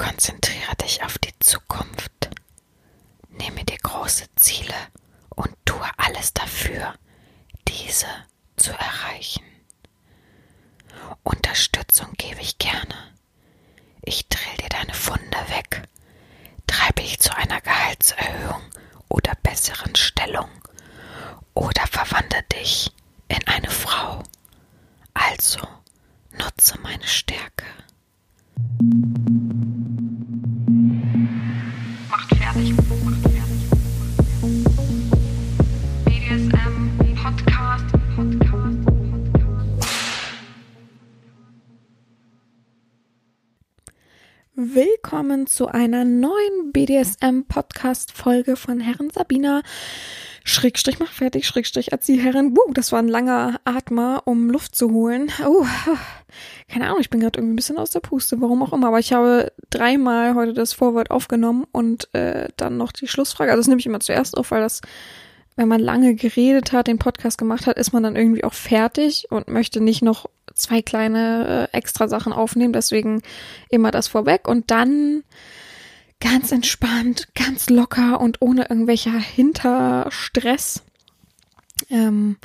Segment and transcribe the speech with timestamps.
[0.00, 2.30] Konzentriere dich auf die Zukunft.
[3.28, 4.74] Nehme dir große Ziele
[5.28, 6.94] und tue alles dafür,
[7.68, 8.06] diese
[8.56, 9.44] zu erreichen.
[11.22, 12.94] Unterstützung gebe ich gerne.
[14.00, 15.82] Ich drill dir deine Funde weg,
[16.66, 18.62] treibe ich zu einer Gehaltserhöhung
[19.10, 20.48] oder besseren Stellung
[21.52, 22.90] oder verwandle dich
[23.28, 24.22] in eine Frau.
[25.12, 25.60] Also
[26.32, 27.66] nutze meine Stärke.
[44.72, 49.62] Willkommen zu einer neuen BDSM-Podcast-Folge von Herren Sabina.
[50.44, 52.56] Schrägstrich mach fertig, Schrägstrich Erzieherin.
[52.56, 55.32] Wuh, das war ein langer Atmer, um Luft zu holen.
[55.44, 55.66] Oh,
[56.68, 58.88] keine Ahnung, ich bin gerade irgendwie ein bisschen aus der Puste, warum auch immer.
[58.88, 63.50] Aber ich habe dreimal heute das Vorwort aufgenommen und äh, dann noch die Schlussfrage.
[63.50, 64.82] Also das nehme ich immer zuerst auf, weil das,
[65.60, 69.26] wenn man lange geredet hat, den Podcast gemacht hat, ist man dann irgendwie auch fertig
[69.28, 72.72] und möchte nicht noch zwei kleine äh, extra Sachen aufnehmen.
[72.72, 73.20] Deswegen
[73.68, 75.22] immer das vorweg und dann
[76.18, 80.82] ganz entspannt, ganz locker und ohne irgendwelcher Hinterstress
[81.90, 82.38] ähm,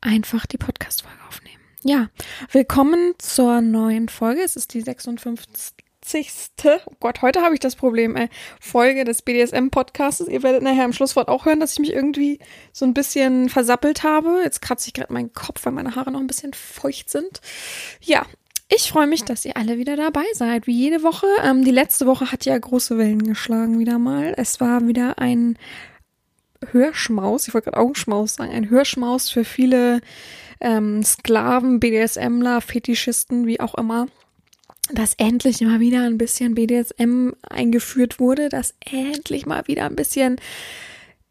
[0.00, 1.62] einfach die Podcast-Folge aufnehmen.
[1.84, 2.08] Ja,
[2.50, 4.42] willkommen zur neuen Folge.
[4.42, 5.74] Es ist die 56.
[6.86, 8.28] Oh Gott, heute habe ich das Problem, ey.
[8.60, 10.26] Folge des BDSM-Podcasts.
[10.28, 12.38] Ihr werdet nachher im Schlusswort auch hören, dass ich mich irgendwie
[12.72, 14.40] so ein bisschen versappelt habe.
[14.42, 17.40] Jetzt kratze ich gerade meinen Kopf, weil meine Haare noch ein bisschen feucht sind.
[18.00, 18.26] Ja,
[18.68, 21.26] ich freue mich, dass ihr alle wieder dabei seid, wie jede Woche.
[21.44, 24.34] Ähm, die letzte Woche hat ja große Wellen geschlagen wieder mal.
[24.36, 25.58] Es war wieder ein
[26.70, 30.00] Hörschmaus, ich wollte gerade Augenschmaus sagen, ein Hörschmaus für viele
[30.60, 34.06] ähm, Sklaven, BDSMler, Fetischisten, wie auch immer,
[34.90, 40.40] dass endlich mal wieder ein bisschen BDSM eingeführt wurde, dass endlich mal wieder ein bisschen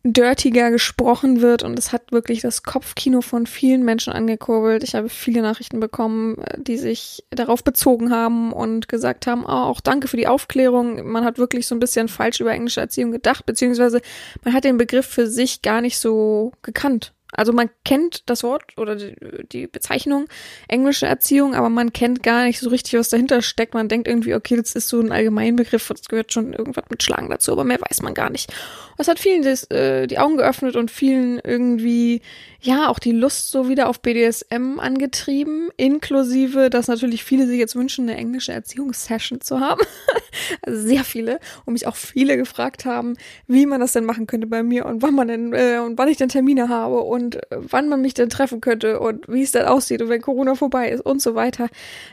[0.03, 4.83] dirtiger gesprochen wird und es hat wirklich das Kopfkino von vielen Menschen angekurbelt.
[4.83, 9.49] Ich habe viele Nachrichten bekommen, äh, die sich darauf bezogen haben und gesagt haben, oh,
[9.49, 11.07] auch danke für die Aufklärung.
[11.11, 14.01] Man hat wirklich so ein bisschen falsch über englische Erziehung gedacht, beziehungsweise
[14.43, 17.13] man hat den Begriff für sich gar nicht so gekannt.
[17.31, 20.27] Also man kennt das Wort oder die, Bezeichnung
[20.67, 23.73] englische Erziehung, aber man kennt gar nicht so richtig, was dahinter steckt.
[23.73, 27.29] Man denkt irgendwie, okay, das ist so ein Allgemeinbegriff, das gehört schon irgendwas mit Schlagen
[27.29, 28.53] dazu, aber mehr weiß man gar nicht.
[28.97, 32.21] Das hat vielen das, äh, die Augen geöffnet und vielen irgendwie,
[32.63, 37.75] ja, auch die Lust so wieder auf BDSM angetrieben, inklusive, dass natürlich viele sich jetzt
[37.75, 39.81] wünschen, eine englische Erziehungssession zu haben.
[40.61, 41.39] also sehr viele.
[41.65, 43.17] Und mich auch viele gefragt haben,
[43.47, 46.07] wie man das denn machen könnte bei mir und wann man denn, äh, und wann
[46.07, 49.51] ich denn Termine habe und äh, wann man mich denn treffen könnte und wie es
[49.51, 51.67] dann aussieht und wenn Corona vorbei ist und so weiter.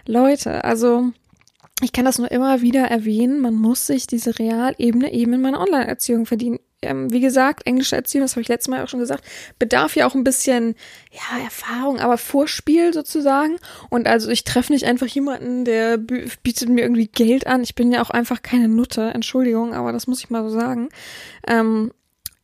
[0.06, 1.12] Leute, also
[1.82, 5.60] ich kann das nur immer wieder erwähnen, man muss sich diese Realebene eben in meiner
[5.60, 6.58] Online-Erziehung verdienen.
[6.80, 9.24] Ähm, wie gesagt, englische Erziehung, das habe ich letztes Mal auch schon gesagt,
[9.58, 10.76] bedarf ja auch ein bisschen,
[11.10, 13.56] ja, Erfahrung, aber Vorspiel sozusagen.
[13.90, 17.62] Und also ich treffe nicht einfach jemanden, der bietet mir irgendwie Geld an.
[17.62, 20.88] Ich bin ja auch einfach keine Nutte, Entschuldigung, aber das muss ich mal so sagen.
[21.48, 21.90] Ähm,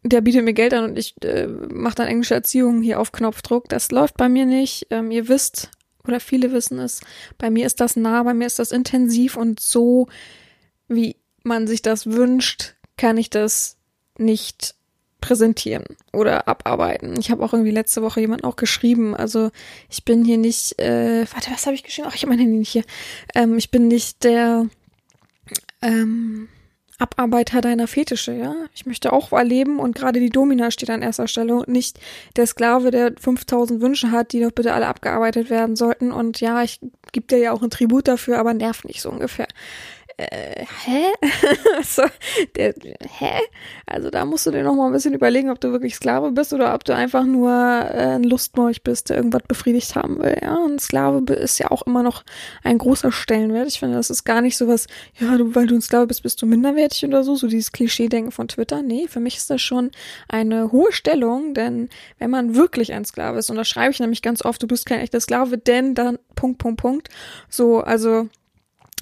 [0.02, 3.68] der bietet mir Geld an und ich äh, mache dann englische Erziehung hier auf Knopfdruck.
[3.68, 4.88] Das läuft bei mir nicht.
[4.90, 5.70] Ähm, ihr wisst,
[6.06, 7.00] oder viele wissen es,
[7.38, 10.08] bei mir ist das nah, bei mir ist das intensiv und so,
[10.88, 13.78] wie man sich das wünscht, kann ich das
[14.18, 14.74] nicht
[15.24, 17.18] präsentieren oder abarbeiten.
[17.18, 19.16] Ich habe auch irgendwie letzte Woche jemand auch geschrieben.
[19.16, 19.50] Also
[19.88, 22.08] ich bin hier nicht, äh, warte, was habe ich geschrieben?
[22.10, 22.84] Ach, ich habe mein Handy nicht hier.
[23.34, 24.66] Ähm, ich bin nicht der
[25.80, 26.48] ähm,
[26.98, 28.54] Abarbeiter deiner Fetische, ja.
[28.74, 31.98] Ich möchte auch erleben und gerade die Domina steht an erster Stelle und nicht
[32.36, 36.12] der Sklave, der 5000 Wünsche hat, die doch bitte alle abgearbeitet werden sollten.
[36.12, 36.80] Und ja, ich
[37.12, 39.48] gebe dir ja auch ein Tribut dafür, aber nerv nicht so ungefähr
[40.16, 41.06] äh, hä?
[41.82, 42.02] so,
[42.56, 42.74] der,
[43.18, 43.40] hä?
[43.86, 46.52] Also da musst du dir noch mal ein bisschen überlegen, ob du wirklich Sklave bist
[46.52, 50.36] oder ob du einfach nur äh, ein Lustmolch bist, der irgendwas befriedigt haben will.
[50.40, 52.24] Ja, ein Sklave ist ja auch immer noch
[52.62, 53.68] ein großer Stellenwert.
[53.68, 54.86] Ich finde, das ist gar nicht so was,
[55.18, 58.32] ja, du, weil du ein Sklave bist, bist du minderwertig oder so, so dieses Klischee-Denken
[58.32, 58.82] von Twitter.
[58.82, 59.90] Nee, für mich ist das schon
[60.28, 61.88] eine hohe Stellung, denn
[62.18, 64.86] wenn man wirklich ein Sklave ist, und da schreibe ich nämlich ganz oft, du bist
[64.86, 67.08] kein echter Sklave, denn dann Punkt, Punkt, Punkt.
[67.48, 68.28] So, also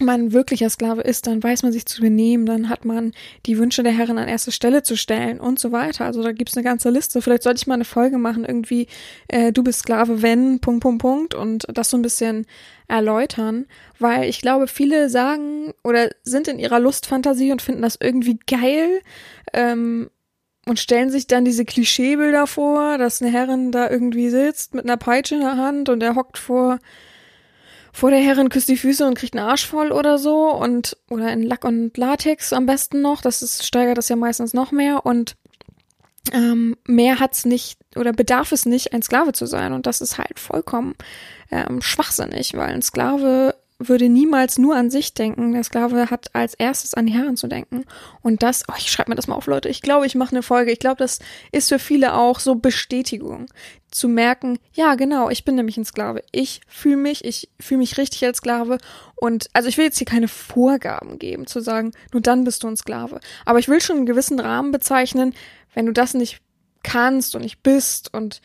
[0.01, 3.13] man wirklicher Sklave ist, dann weiß man sich zu benehmen, dann hat man
[3.47, 6.07] die Wünsche der Herren an erste Stelle zu stellen und so weiter.
[6.07, 7.21] Also da gibt's eine ganze Liste.
[7.23, 8.89] Vielleicht sollte ich mal eine Folge machen, irgendwie,
[9.29, 12.47] äh, du bist Sklave, wenn, Punkt, Punkt, Punkt, und das so ein bisschen
[12.89, 13.67] erläutern,
[13.99, 19.01] weil ich glaube, viele sagen oder sind in ihrer Lustfantasie und finden das irgendwie geil,
[19.53, 20.11] ähm,
[20.67, 24.97] und stellen sich dann diese Klischeebilder vor, dass eine Herrin da irgendwie sitzt mit einer
[24.97, 26.79] Peitsche in der Hand und er hockt vor
[27.93, 31.33] vor der Herrin, küsst die Füße und kriegt einen Arsch voll oder so und oder
[31.33, 33.21] in Lack und Latex am besten noch.
[33.21, 35.37] Das ist, steigert das ja meistens noch mehr und
[36.33, 39.73] ähm, mehr hat's nicht oder bedarf es nicht, ein Sklave zu sein.
[39.73, 40.95] Und das ist halt vollkommen
[41.51, 43.55] ähm, schwachsinnig, weil ein Sklave
[43.89, 45.53] würde niemals nur an sich denken.
[45.53, 47.85] Der Sklave hat als erstes an die Herren zu denken.
[48.21, 49.69] Und das, oh, ich schreibe mir das mal auf, Leute.
[49.69, 50.73] Ich glaube, ich mache eine Folge.
[50.73, 51.19] Ich glaube, das
[51.51, 53.47] ist für viele auch so Bestätigung.
[53.91, 56.23] Zu merken, ja, genau, ich bin nämlich ein Sklave.
[56.33, 58.79] Ich fühle mich, ich fühle mich richtig als Sklave.
[59.17, 62.69] Und also ich will jetzt hier keine Vorgaben geben, zu sagen, nur dann bist du
[62.69, 63.21] ein Sklave.
[63.45, 65.35] Aber ich will schon einen gewissen Rahmen bezeichnen,
[65.75, 66.41] wenn du das nicht
[66.83, 68.41] kannst und nicht bist und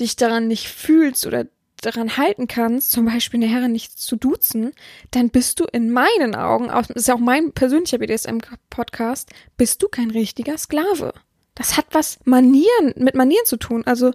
[0.00, 1.46] dich daran nicht fühlst oder
[1.80, 4.72] daran halten kannst, zum Beispiel eine Herrin nicht zu duzen,
[5.10, 9.88] dann bist du in meinen Augen, das ist ja auch mein persönlicher BDSM-Podcast, bist du
[9.88, 11.12] kein richtiger Sklave.
[11.54, 13.82] Das hat was Manieren, mit Manieren zu tun.
[13.86, 14.12] Also,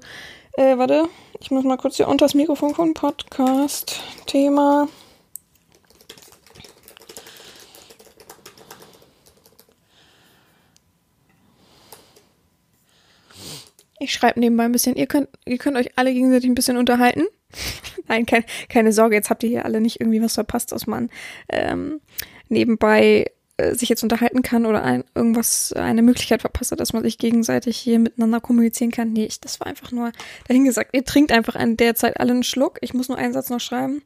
[0.54, 1.08] äh, warte,
[1.40, 4.02] ich muss mal kurz hier unter das Mikrofon von Podcast.
[4.26, 4.90] Thema.
[14.02, 14.96] Ich schreibe nebenbei ein bisschen.
[14.96, 17.28] Ihr könnt, ihr könnt euch alle gegenseitig ein bisschen unterhalten.
[18.08, 21.10] Nein, kein, keine Sorge, jetzt habt ihr hier alle nicht irgendwie was verpasst, was man
[21.50, 22.02] ähm,
[22.48, 23.26] nebenbei
[23.58, 27.18] äh, sich jetzt unterhalten kann oder ein, irgendwas, eine Möglichkeit verpasst hat, dass man sich
[27.18, 29.12] gegenseitig hier miteinander kommunizieren kann.
[29.12, 30.12] Nee, ich, das war einfach nur
[30.48, 30.96] dahingesagt.
[30.96, 32.78] Ihr trinkt einfach in der Zeit alle einen Schluck.
[32.82, 34.02] Ich muss nur einen Satz noch schreiben.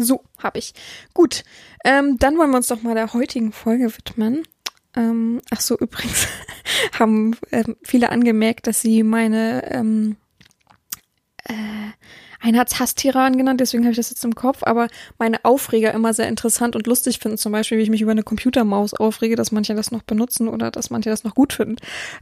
[0.00, 0.74] So, habe ich.
[1.12, 1.42] Gut,
[1.84, 4.44] ähm, dann wollen wir uns doch mal der heutigen Folge widmen.
[4.98, 6.26] Ähm, ach so, übrigens
[6.98, 10.16] haben ähm, viele angemerkt, dass sie meine ähm,
[11.44, 11.54] äh,
[12.40, 14.86] einer hat's Hasstiran genannt, deswegen habe ich das jetzt im Kopf, aber
[15.18, 17.36] meine Aufreger immer sehr interessant und lustig finden.
[17.36, 20.70] Zum Beispiel, wie ich mich über eine Computermaus aufrege, dass manche das noch benutzen oder
[20.70, 21.76] dass manche das noch gut finden.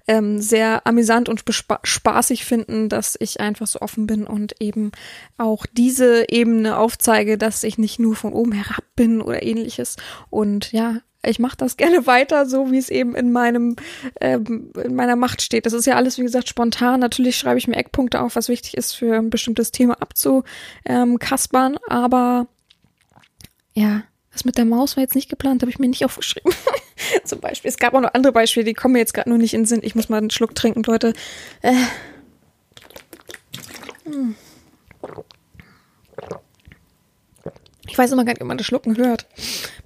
[0.09, 1.45] Ähm, sehr amüsant und
[1.83, 4.91] spaßig finden, dass ich einfach so offen bin und eben
[5.37, 9.97] auch diese Ebene aufzeige, dass ich nicht nur von oben herab bin oder ähnliches.
[10.31, 10.97] Und ja,
[11.27, 13.77] ich mache das gerne weiter, so wie es eben in meinem
[14.21, 15.67] ähm, in meiner Macht steht.
[15.67, 17.01] Das ist ja alles, wie gesagt, spontan.
[17.01, 22.47] Natürlich schreibe ich mir Eckpunkte auf, was wichtig ist für ein bestimmtes Thema abzukaspern, aber
[23.75, 24.03] ja,
[24.33, 26.53] das mit der Maus war jetzt nicht geplant, habe ich mir nicht aufgeschrieben.
[27.25, 27.69] Zum Beispiel.
[27.69, 29.67] Es gab auch noch andere Beispiele, die kommen mir jetzt gerade nur nicht in den
[29.67, 29.81] Sinn.
[29.83, 31.13] Ich muss mal einen Schluck trinken, Leute.
[31.63, 31.75] Äh.
[34.05, 34.35] Hm.
[37.89, 39.27] Ich weiß immer gar nicht, ob man das Schlucken hört.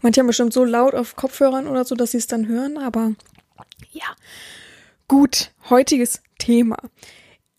[0.01, 3.13] Manche haben bestimmt so laut auf Kopfhörern oder so, dass sie es dann hören, aber
[3.93, 4.07] ja.
[5.09, 6.77] Gut, heutiges Thema.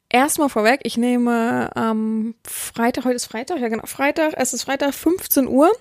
[0.10, 4.64] Erstmal vorweg, ich nehme am ähm, Freitag, heute ist Freitag, ja genau, Freitag, es ist
[4.64, 5.72] Freitag, 15 Uhr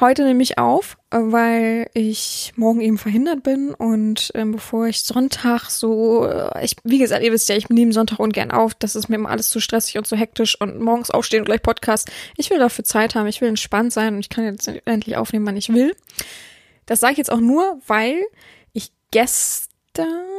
[0.00, 5.02] Heute nehme ich auf, äh, weil ich morgen eben verhindert bin und ähm, bevor ich
[5.02, 8.96] Sonntag so, äh, ich, wie gesagt, ihr wisst ja, ich nehme Sonntag ungern auf, das
[8.96, 12.10] ist mir immer alles zu stressig und zu hektisch und morgens aufstehen und gleich Podcast.
[12.36, 15.46] Ich will dafür Zeit haben, ich will entspannt sein und ich kann jetzt endlich aufnehmen,
[15.46, 15.94] wann ich will.
[16.86, 18.22] Das sage ich jetzt auch nur, weil
[18.72, 20.31] ich gestern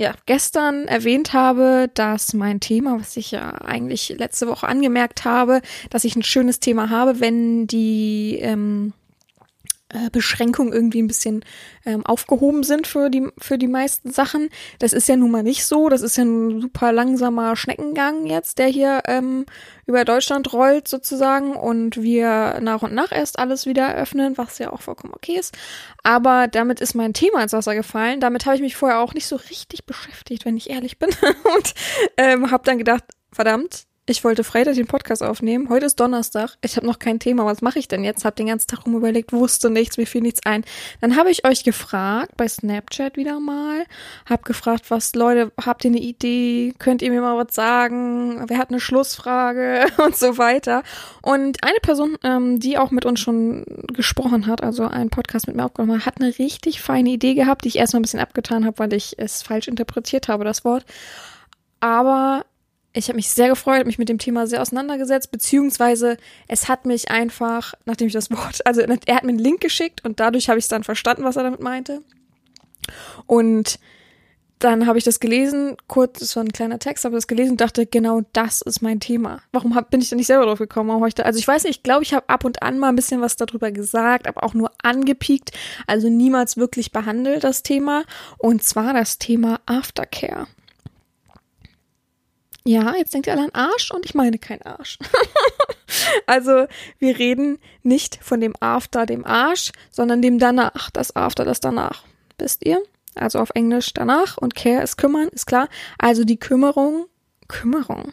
[0.00, 5.60] ja, gestern erwähnt habe, dass mein Thema, was ich ja eigentlich letzte Woche angemerkt habe,
[5.90, 8.99] dass ich ein schönes Thema habe, wenn die ähm, äh,
[10.12, 11.44] Beschränkungen irgendwie ein bisschen
[11.84, 14.48] ähm, aufgehoben sind für die, für die meisten Sachen.
[14.78, 15.88] Das ist ja nun mal nicht so.
[15.88, 19.46] Das ist ja ein super langsamer Schneckengang jetzt, der hier ähm,
[19.86, 24.72] über Deutschland rollt sozusagen und wir nach und nach erst alles wieder eröffnen, was ja
[24.72, 25.56] auch vollkommen okay ist.
[26.02, 28.20] Aber damit ist mein Thema ins Wasser gefallen.
[28.20, 31.10] Damit habe ich mich vorher auch nicht so richtig beschäftigt, wenn ich ehrlich bin.
[31.56, 31.74] und
[32.16, 35.68] ähm, habe dann gedacht, verdammt, ich wollte Freitag den Podcast aufnehmen.
[35.68, 36.56] Heute ist Donnerstag.
[36.62, 37.46] Ich habe noch kein Thema.
[37.46, 38.24] Was mache ich denn jetzt?
[38.24, 40.64] Hab den ganzen Tag rum überlegt, wusste nichts, mir fiel nichts ein.
[41.00, 43.84] Dann habe ich euch gefragt bei Snapchat wieder mal.
[44.28, 46.74] Hab gefragt, was Leute, habt ihr eine Idee?
[46.78, 48.44] Könnt ihr mir mal was sagen?
[48.48, 50.82] Wer hat eine Schlussfrage und so weiter?
[51.22, 55.54] Und eine Person, ähm, die auch mit uns schon gesprochen hat, also einen Podcast mit
[55.54, 58.66] mir aufgenommen hat, hat eine richtig feine Idee gehabt, die ich erstmal ein bisschen abgetan
[58.66, 60.84] habe, weil ich es falsch interpretiert habe, das Wort.
[61.78, 62.44] Aber
[62.92, 66.16] ich habe mich sehr gefreut, mich mit dem Thema sehr auseinandergesetzt, beziehungsweise
[66.48, 70.04] es hat mich einfach, nachdem ich das Wort, also er hat mir einen Link geschickt
[70.04, 72.02] und dadurch habe ich es dann verstanden, was er damit meinte.
[73.26, 73.78] Und
[74.58, 77.60] dann habe ich das gelesen, kurz, es war ein kleiner Text, habe das gelesen und
[77.62, 79.40] dachte, genau das ist mein Thema.
[79.52, 80.90] Warum hab, bin ich da nicht selber drauf gekommen?
[80.90, 82.90] Warum ich da, also ich weiß nicht, ich glaube, ich habe ab und an mal
[82.90, 85.52] ein bisschen was darüber gesagt, aber auch nur angepiekt,
[85.86, 88.04] also niemals wirklich behandelt das Thema.
[88.36, 90.46] Und zwar das Thema Aftercare.
[92.70, 94.96] Ja, jetzt denkt ihr alle an Arsch und ich meine kein Arsch.
[96.26, 96.68] also
[97.00, 102.04] wir reden nicht von dem After, dem Arsch, sondern dem danach, das After, das danach.
[102.38, 102.80] Wisst ihr?
[103.16, 105.68] Also auf Englisch danach und Care ist kümmern, ist klar.
[105.98, 107.06] Also die Kümmerung,
[107.48, 108.12] Kümmerung.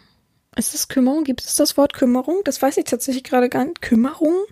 [0.55, 1.23] Ist es Kümmerung?
[1.23, 2.41] Gibt es das Wort Kümmerung?
[2.43, 3.83] Das weiß ich tatsächlich gerade gar nicht.
[3.83, 4.43] Kümmerung?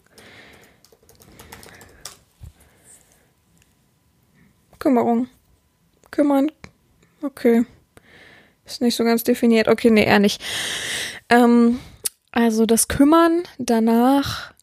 [4.77, 5.29] Kümmerung.
[6.11, 6.51] Kümmern.
[7.23, 7.65] Okay.
[8.65, 9.67] Ist nicht so ganz definiert.
[9.67, 10.41] Okay, nee, eher nicht.
[11.29, 11.79] Ähm,
[12.31, 14.53] also das Kümmern danach,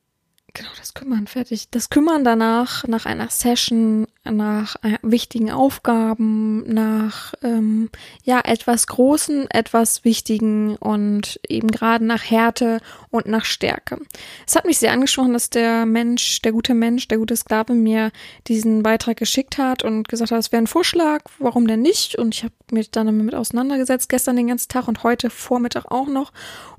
[0.53, 1.71] genau das Kümmern, fertig.
[1.71, 7.91] Das Kümmern danach, nach einer Session, nach äh, wichtigen Aufgaben, nach ähm,
[8.23, 13.99] ja etwas Großen, etwas Wichtigen und eben gerade nach Härte und nach Stärke.
[14.47, 18.13] Es hat mich sehr angesprochen, dass der Mensch, der gute Mensch, der gute Sklave mir
[18.47, 22.17] diesen Beitrag geschickt hat und gesagt hat, es wäre ein Vorschlag, warum denn nicht?
[22.17, 26.07] Und ich habe mich dann damit auseinandergesetzt, gestern den ganzen Tag und heute Vormittag auch
[26.07, 26.33] noch.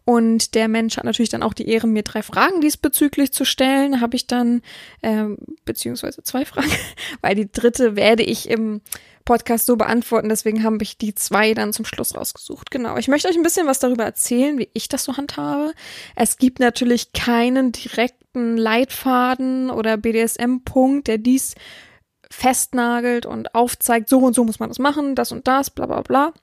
[0.05, 4.01] Und der Mensch hat natürlich dann auch die Ehre, mir drei Fragen diesbezüglich zu stellen.
[4.01, 4.61] Habe ich dann,
[5.01, 6.71] ähm, beziehungsweise zwei Fragen,
[7.21, 8.81] weil die dritte werde ich im
[9.25, 10.29] Podcast so beantworten.
[10.29, 12.71] Deswegen habe ich die zwei dann zum Schluss rausgesucht.
[12.71, 12.97] Genau.
[12.97, 15.73] Ich möchte euch ein bisschen was darüber erzählen, wie ich das so handhabe.
[16.15, 21.55] Es gibt natürlich keinen direkten Leitfaden oder BDSM-Punkt, der dies
[22.29, 26.01] festnagelt und aufzeigt, so und so muss man das machen, das und das, bla bla
[26.01, 26.33] bla.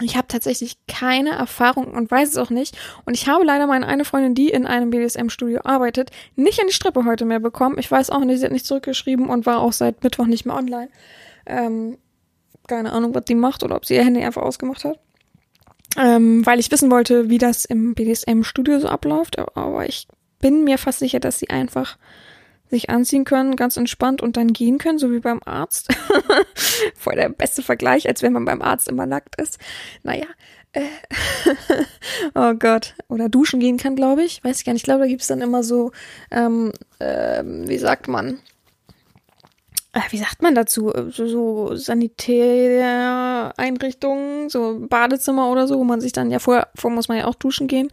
[0.00, 2.76] Ich habe tatsächlich keine Erfahrung und weiß es auch nicht.
[3.04, 6.72] Und ich habe leider meine eine Freundin, die in einem BDSM-Studio arbeitet, nicht an die
[6.72, 7.78] Strippe heute mehr bekommen.
[7.78, 10.56] Ich weiß auch nicht, sie hat nicht zurückgeschrieben und war auch seit Mittwoch nicht mehr
[10.56, 10.88] online.
[11.44, 11.98] Ähm,
[12.66, 14.98] keine Ahnung, was die macht oder ob sie ihr Handy einfach ausgemacht hat.
[15.98, 19.38] Ähm, weil ich wissen wollte, wie das im BDSM-Studio so abläuft.
[19.38, 20.08] Aber ich
[20.40, 21.98] bin mir fast sicher, dass sie einfach
[22.72, 25.94] sich anziehen können, ganz entspannt und dann gehen können, so wie beim Arzt.
[26.96, 29.58] Voll der beste Vergleich, als wenn man beim Arzt immer nackt ist.
[30.02, 30.24] Naja.
[30.72, 30.86] Äh,
[32.34, 32.94] oh Gott.
[33.08, 34.42] Oder duschen gehen kann, glaube ich.
[34.42, 34.80] Weiß ich gar nicht.
[34.80, 35.92] Ich glaube, da gibt's dann immer so,
[36.30, 38.38] ähm, äh, wie sagt man?
[39.92, 40.90] Äh, wie sagt man dazu?
[41.10, 47.08] So, so Sanitäreinrichtungen, so Badezimmer oder so, wo man sich dann ja vorher, vorher muss
[47.08, 47.92] man ja auch duschen gehen.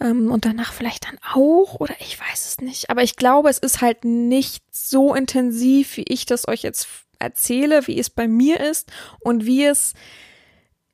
[0.00, 2.90] Ähm, und danach vielleicht dann auch, oder ich weiß es nicht.
[2.90, 7.86] Aber ich glaube, es ist halt nicht so intensiv, wie ich das euch jetzt erzähle,
[7.86, 9.94] wie es bei mir ist und wie es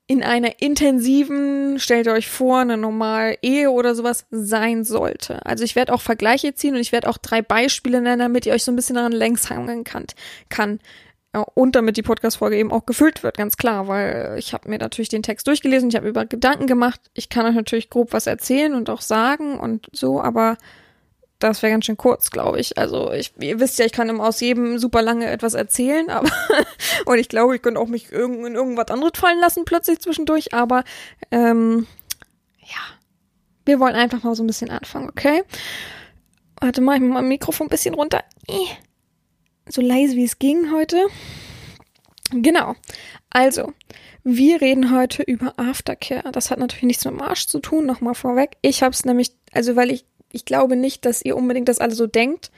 [0.06, 5.46] in einer intensiven, stellt euch vor, eine normale Ehe oder sowas sein sollte.
[5.46, 8.52] Also ich werde auch Vergleiche ziehen und ich werde auch drei Beispiele nennen, damit ihr
[8.52, 10.06] euch so ein bisschen daran längs hangeln kann.
[10.48, 10.80] kann.
[11.32, 15.10] Und damit die Podcast-Folge eben auch gefüllt wird, ganz klar, weil ich habe mir natürlich
[15.10, 17.00] den Text durchgelesen, ich habe über Gedanken gemacht.
[17.14, 20.56] Ich kann euch natürlich grob was erzählen und auch sagen und so, aber
[21.38, 22.78] das wäre ganz schön kurz, glaube ich.
[22.78, 26.30] Also ich, ihr wisst ja, ich kann immer aus jedem super lange etwas erzählen, aber
[27.06, 30.52] und ich glaube, ich könnte auch mich irgend, in irgendwas anderes fallen lassen plötzlich zwischendurch,
[30.52, 30.82] aber
[31.30, 31.86] ähm,
[32.58, 32.98] ja,
[33.66, 35.44] wir wollen einfach mal so ein bisschen anfangen, okay?
[36.60, 38.24] Warte mal, ich mach mal Mikrofon ein bisschen runter
[39.70, 41.06] so leise wie es ging heute.
[42.32, 42.74] Genau.
[43.30, 43.72] Also,
[44.22, 46.30] wir reden heute über Aftercare.
[46.32, 48.56] Das hat natürlich nichts mit dem Arsch zu tun, nochmal vorweg.
[48.62, 51.94] Ich habe es nämlich, also weil ich, ich glaube nicht, dass ihr unbedingt das alle
[51.94, 52.50] so denkt,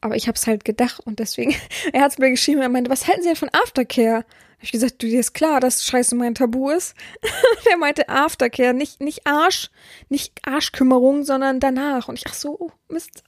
[0.00, 1.54] aber ich habe es halt gedacht und deswegen,
[1.92, 4.24] er hat es mir geschrieben, er meinte, was halten Sie denn von Aftercare?
[4.64, 6.94] Ich gesagt, du dir ist klar, dass Scheiße mein Tabu ist.
[7.68, 9.70] der meinte Aftercare, nicht nicht Arsch,
[10.08, 12.08] nicht Arschkümmerung, sondern danach.
[12.08, 13.22] Und ich ach so, oh, Mist.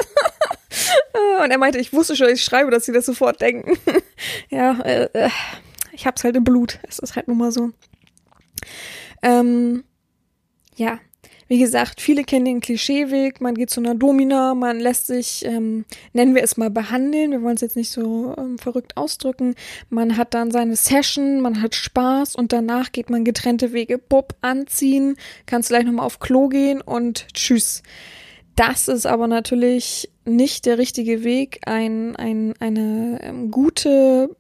[1.42, 3.78] und er meinte, ich wusste schon, ich schreibe, dass sie das sofort denken.
[4.48, 5.30] ja, äh, äh,
[5.92, 6.78] ich hab's halt im Blut.
[6.88, 7.70] Es ist halt nun mal so.
[9.22, 9.84] Ähm,
[10.74, 11.00] ja,
[11.48, 15.84] wie gesagt, viele kennen den Klischeeweg, man geht zu einer Domina, man lässt sich, ähm,
[16.12, 19.54] nennen wir es mal, behandeln, wir wollen es jetzt nicht so ähm, verrückt ausdrücken,
[19.88, 24.34] man hat dann seine Session, man hat Spaß und danach geht man getrennte Wege, Bob
[24.40, 27.82] anziehen, kannst gleich nochmal auf Klo gehen und tschüss.
[28.56, 34.34] Das ist aber natürlich nicht der richtige Weg, ein, ein, eine ähm, gute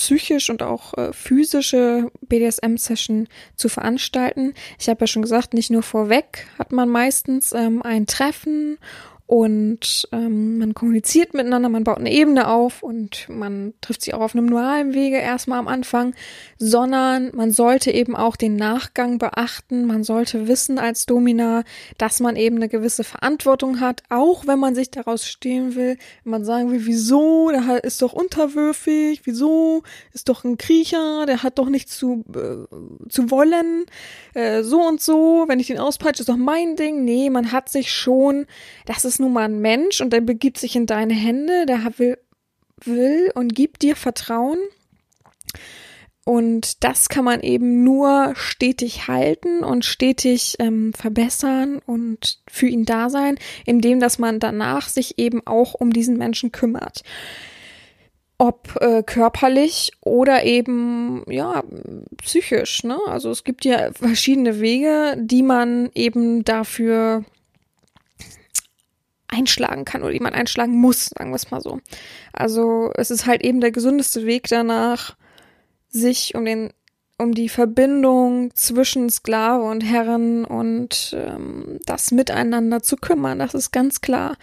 [0.00, 4.54] psychisch und auch äh, physische BDSM-Session zu veranstalten.
[4.78, 8.78] Ich habe ja schon gesagt, nicht nur vorweg hat man meistens ähm, ein Treffen
[9.30, 14.22] und ähm, man kommuniziert miteinander, man baut eine Ebene auf und man trifft sich auch
[14.22, 16.16] auf einem normalen Wege erstmal am Anfang,
[16.58, 21.62] sondern man sollte eben auch den Nachgang beachten, man sollte wissen als Domina,
[21.96, 26.30] dass man eben eine gewisse Verantwortung hat, auch wenn man sich daraus stehen will, wenn
[26.32, 31.60] man sagen will, wieso, der ist doch unterwürfig, wieso, ist doch ein Kriecher, der hat
[31.60, 33.84] doch nichts zu, äh, zu wollen,
[34.34, 37.04] äh, so und so, wenn ich den auspeitsche, ist doch mein Ding.
[37.04, 38.46] Nee, man hat sich schon,
[38.86, 42.18] das ist nun mal ein Mensch und der begibt sich in deine Hände, der will,
[42.84, 44.58] will und gibt dir Vertrauen.
[46.24, 52.84] Und das kann man eben nur stetig halten und stetig ähm, verbessern und für ihn
[52.84, 57.02] da sein, indem dass man danach sich eben auch um diesen Menschen kümmert.
[58.38, 61.62] ob äh, körperlich oder eben ja
[62.22, 62.84] psychisch.
[62.84, 62.98] Ne?
[63.06, 67.24] Also es gibt ja verschiedene Wege, die man eben dafür
[69.30, 71.80] einschlagen kann oder die man einschlagen muss, sagen wir es mal so.
[72.32, 75.16] Also es ist halt eben der gesündeste Weg danach,
[75.88, 76.70] sich um den
[77.20, 83.38] um die Verbindung zwischen Sklave und Herren und ähm, das Miteinander zu kümmern.
[83.38, 84.38] Das ist ganz klar.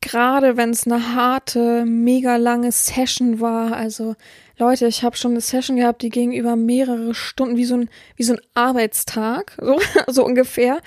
[0.00, 3.76] Gerade wenn es eine harte, mega lange Session war.
[3.76, 4.16] Also
[4.56, 7.90] Leute, ich habe schon eine Session gehabt, die ging über mehrere Stunden, wie so ein,
[8.16, 10.80] wie so ein Arbeitstag, so, so ungefähr.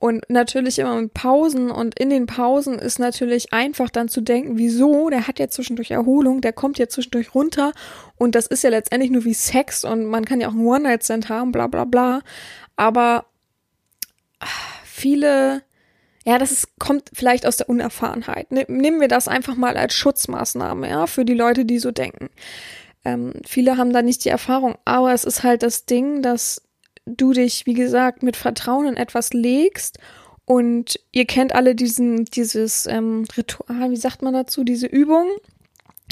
[0.00, 1.70] Und natürlich immer mit Pausen.
[1.70, 5.90] Und in den Pausen ist natürlich einfach dann zu denken, wieso, der hat ja zwischendurch
[5.90, 7.72] Erholung, der kommt ja zwischendurch runter.
[8.16, 11.28] Und das ist ja letztendlich nur wie Sex und man kann ja auch einen One-Night-Stand
[11.28, 12.20] haben, bla bla bla.
[12.76, 13.26] Aber
[14.84, 15.62] viele,
[16.24, 18.52] ja, das ist, kommt vielleicht aus der Unerfahrenheit.
[18.52, 22.30] Ne, nehmen wir das einfach mal als Schutzmaßnahme, ja, für die Leute, die so denken.
[23.04, 26.67] Ähm, viele haben da nicht die Erfahrung, aber es ist halt das Ding, dass
[27.16, 29.98] du dich, wie gesagt, mit Vertrauen in etwas legst
[30.44, 35.26] und ihr kennt alle diesen, dieses ähm, Ritual, wie sagt man dazu, diese Übung,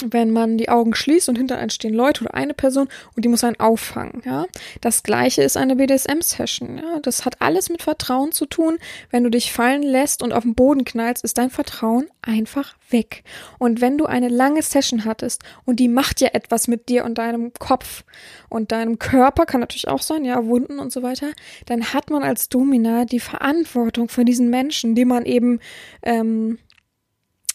[0.05, 3.29] wenn man die Augen schließt und hinter einen stehen Leute oder eine Person und die
[3.29, 4.45] muss einen auffangen, ja.
[4.81, 6.99] Das gleiche ist eine BDSM-Session, ja.
[7.01, 8.77] Das hat alles mit Vertrauen zu tun.
[9.09, 13.23] Wenn du dich fallen lässt und auf den Boden knallst, ist dein Vertrauen einfach weg.
[13.57, 17.17] Und wenn du eine lange Session hattest und die macht ja etwas mit dir und
[17.17, 18.03] deinem Kopf
[18.49, 21.31] und deinem Körper, kann natürlich auch sein, ja, Wunden und so weiter,
[21.65, 25.59] dann hat man als Domina die Verantwortung für diesen Menschen, die man eben,
[26.03, 26.59] ähm,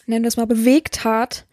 [0.05, 1.45] nennen wir es mal, bewegt hat,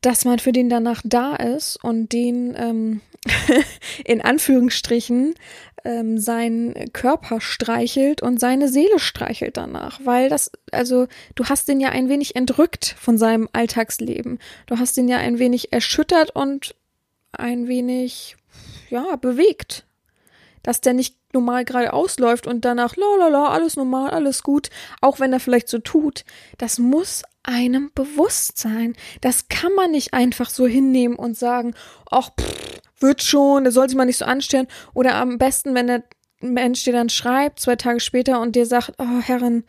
[0.00, 3.00] dass man für den danach da ist und den ähm,
[4.04, 5.34] in Anführungsstrichen
[5.84, 11.80] ähm, seinen Körper streichelt und seine Seele streichelt danach, weil das, also du hast den
[11.80, 16.74] ja ein wenig entrückt von seinem Alltagsleben, du hast den ja ein wenig erschüttert und
[17.32, 18.36] ein wenig,
[18.90, 19.84] ja, bewegt,
[20.62, 24.70] dass der nicht normal gerade ausläuft und danach, la la la, alles normal, alles gut,
[25.00, 26.24] auch wenn er vielleicht so tut,
[26.56, 28.94] das muss einem bewusst sein.
[29.22, 31.74] Das kann man nicht einfach so hinnehmen und sagen,
[32.10, 34.68] ach, pff, wird schon, der soll sich mal nicht so anstellen.
[34.94, 36.04] Oder am besten, wenn der
[36.40, 39.64] Mensch dir dann schreibt, zwei Tage später und dir sagt, oh Herrin,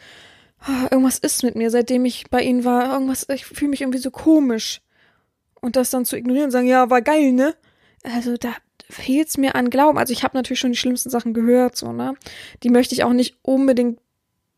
[0.67, 3.99] oh, irgendwas ist mit mir, seitdem ich bei Ihnen war, irgendwas, ich fühle mich irgendwie
[3.99, 4.81] so komisch.
[5.61, 7.55] Und das dann zu ignorieren und sagen, ja, war geil, ne?
[8.03, 8.53] Also da
[8.89, 9.97] fehlt's mir an Glauben.
[9.97, 12.15] Also ich habe natürlich schon die schlimmsten Sachen gehört, so, ne?
[12.63, 13.99] Die möchte ich auch nicht unbedingt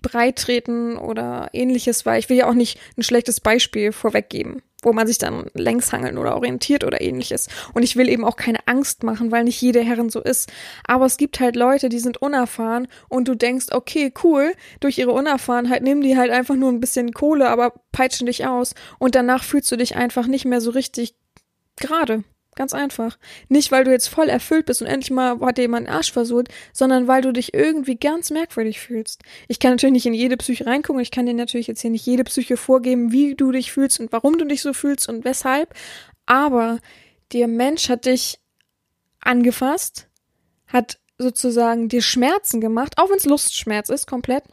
[0.01, 5.07] breitreten oder ähnliches, weil ich will ja auch nicht ein schlechtes Beispiel vorweggeben, wo man
[5.07, 7.47] sich dann längs hangeln oder orientiert oder ähnliches.
[7.73, 10.51] Und ich will eben auch keine Angst machen, weil nicht jede Herrin so ist.
[10.85, 15.11] Aber es gibt halt Leute, die sind unerfahren und du denkst, okay, cool, durch ihre
[15.11, 19.43] Unerfahrenheit nehmen die halt einfach nur ein bisschen Kohle, aber peitschen dich aus und danach
[19.43, 21.15] fühlst du dich einfach nicht mehr so richtig
[21.77, 22.23] gerade.
[22.61, 23.17] Ganz einfach.
[23.49, 26.11] Nicht, weil du jetzt voll erfüllt bist und endlich mal hat dir jemand den Arsch
[26.11, 29.23] versucht, sondern weil du dich irgendwie ganz merkwürdig fühlst.
[29.47, 31.01] Ich kann natürlich nicht in jede Psyche reingucken.
[31.01, 34.11] Ich kann dir natürlich jetzt hier nicht jede Psyche vorgeben, wie du dich fühlst und
[34.11, 35.73] warum du dich so fühlst und weshalb.
[36.27, 36.77] Aber
[37.33, 38.37] der Mensch hat dich
[39.21, 40.07] angefasst,
[40.67, 44.43] hat sozusagen dir Schmerzen gemacht, auch wenn es Lustschmerz ist, komplett,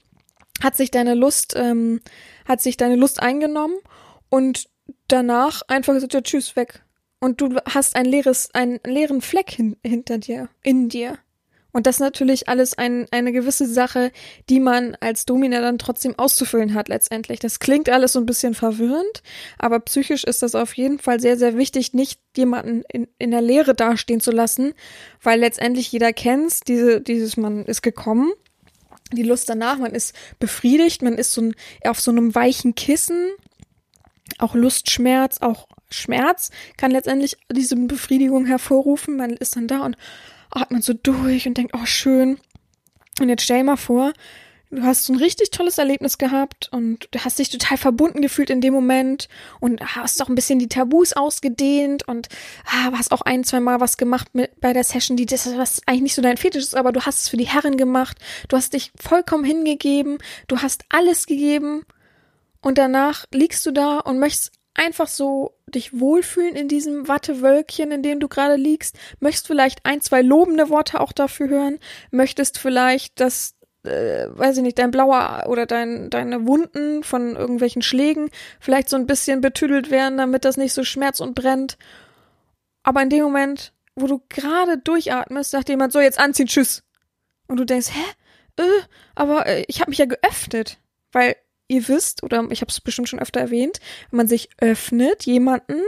[0.62, 2.00] hat sich deine Lust, ähm,
[2.46, 3.76] hat sich deine Lust eingenommen
[4.30, 4.64] und
[5.08, 6.82] danach einfach gesagt, ja, tschüss, weg
[7.20, 11.18] und du hast ein leeres, einen leeren Fleck hin, hinter dir, in dir.
[11.70, 14.10] Und das natürlich alles ein, eine gewisse Sache,
[14.48, 17.40] die man als Domina dann trotzdem auszufüllen hat letztendlich.
[17.40, 19.22] Das klingt alles so ein bisschen verwirrend,
[19.58, 23.42] aber psychisch ist das auf jeden Fall sehr, sehr wichtig, nicht jemanden in, in der
[23.42, 24.72] Leere dastehen zu lassen,
[25.22, 28.32] weil letztendlich jeder kennt, diese, dieses, man ist gekommen,
[29.12, 31.54] die Lust danach, man ist befriedigt, man ist so ein,
[31.84, 33.30] auf so einem weichen Kissen,
[34.38, 39.16] auch Lustschmerz, auch Schmerz kann letztendlich diese Befriedigung hervorrufen.
[39.16, 39.96] Man ist dann da und
[40.50, 42.38] atmet so durch und denkt, oh schön.
[43.20, 44.12] Und jetzt stell mal vor,
[44.70, 48.50] du hast so ein richtig tolles Erlebnis gehabt und du hast dich total verbunden gefühlt
[48.50, 49.28] in dem Moment
[49.60, 52.28] und hast auch ein bisschen die Tabus ausgedehnt und
[52.66, 55.80] ah, hast auch ein, zwei Mal was gemacht mit, bei der Session, die das was
[55.86, 58.18] eigentlich nicht so dein Fetisch ist, aber du hast es für die Herren gemacht.
[58.48, 61.82] Du hast dich vollkommen hingegeben, du hast alles gegeben
[62.60, 68.02] und danach liegst du da und möchtest einfach so dich wohlfühlen in diesem Wattewölkchen, in
[68.02, 71.78] dem du gerade liegst, möchtest vielleicht ein, zwei lobende Worte auch dafür hören,
[72.10, 77.82] möchtest vielleicht, dass äh, weiß ich nicht, dein blauer oder dein, deine Wunden von irgendwelchen
[77.82, 81.78] Schlägen vielleicht so ein bisschen betüdelt werden, damit das nicht so schmerzt und brennt.
[82.82, 86.82] Aber in dem Moment, wo du gerade durchatmest, sagt jemand so, jetzt anziehen, tschüss.
[87.46, 88.62] Und du denkst, hä?
[88.62, 88.82] Äh,
[89.14, 90.78] aber äh, ich habe mich ja geöffnet.
[91.12, 91.36] Weil
[91.68, 95.80] ihr wisst, oder ich habe es bestimmt schon öfter erwähnt, wenn man sich öffnet, jemanden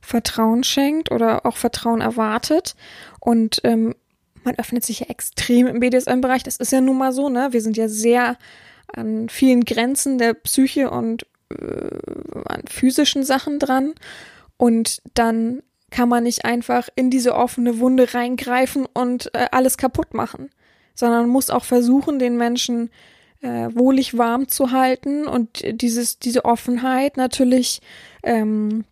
[0.00, 2.74] Vertrauen schenkt oder auch Vertrauen erwartet.
[3.20, 3.94] Und ähm,
[4.44, 6.42] man öffnet sich ja extrem im BDSM-Bereich.
[6.42, 7.48] Das ist ja nun mal so, ne?
[7.50, 8.36] Wir sind ja sehr
[8.94, 11.90] an vielen Grenzen der Psyche und äh,
[12.46, 13.94] an physischen Sachen dran.
[14.56, 20.14] Und dann kann man nicht einfach in diese offene Wunde reingreifen und äh, alles kaputt
[20.14, 20.50] machen,
[20.94, 22.90] sondern muss auch versuchen, den Menschen
[23.40, 27.80] äh, wohlig warm zu halten und dieses, diese Offenheit natürlich
[28.22, 28.84] ähm,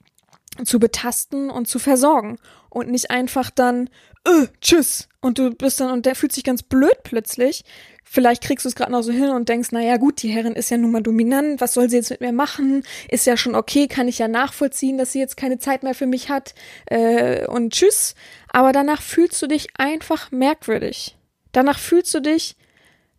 [0.65, 2.39] zu betasten und zu versorgen
[2.71, 3.91] und nicht einfach dann,
[4.25, 7.65] äh, tschüss, und du bist dann, und der fühlt sich ganz blöd plötzlich.
[8.05, 10.55] Vielleicht kriegst du es gerade noch so hin und denkst, na ja, gut, die Herrin
[10.55, 12.85] ist ja nun mal dominant, was soll sie jetzt mit mir machen?
[13.11, 16.07] Ist ja schon okay, kann ich ja nachvollziehen, dass sie jetzt keine Zeit mehr für
[16.07, 16.55] mich hat
[16.87, 18.15] äh, und tschüss.
[18.51, 21.17] Aber danach fühlst du dich einfach merkwürdig.
[21.51, 22.57] Danach fühlst du dich,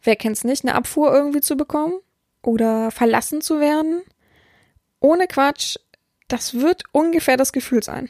[0.02, 2.00] wer kennt's nicht, eine Abfuhr irgendwie zu bekommen
[2.42, 4.04] oder verlassen zu werden.
[5.00, 5.78] Ohne Quatsch,
[6.28, 8.10] das wird ungefähr das Gefühl sein.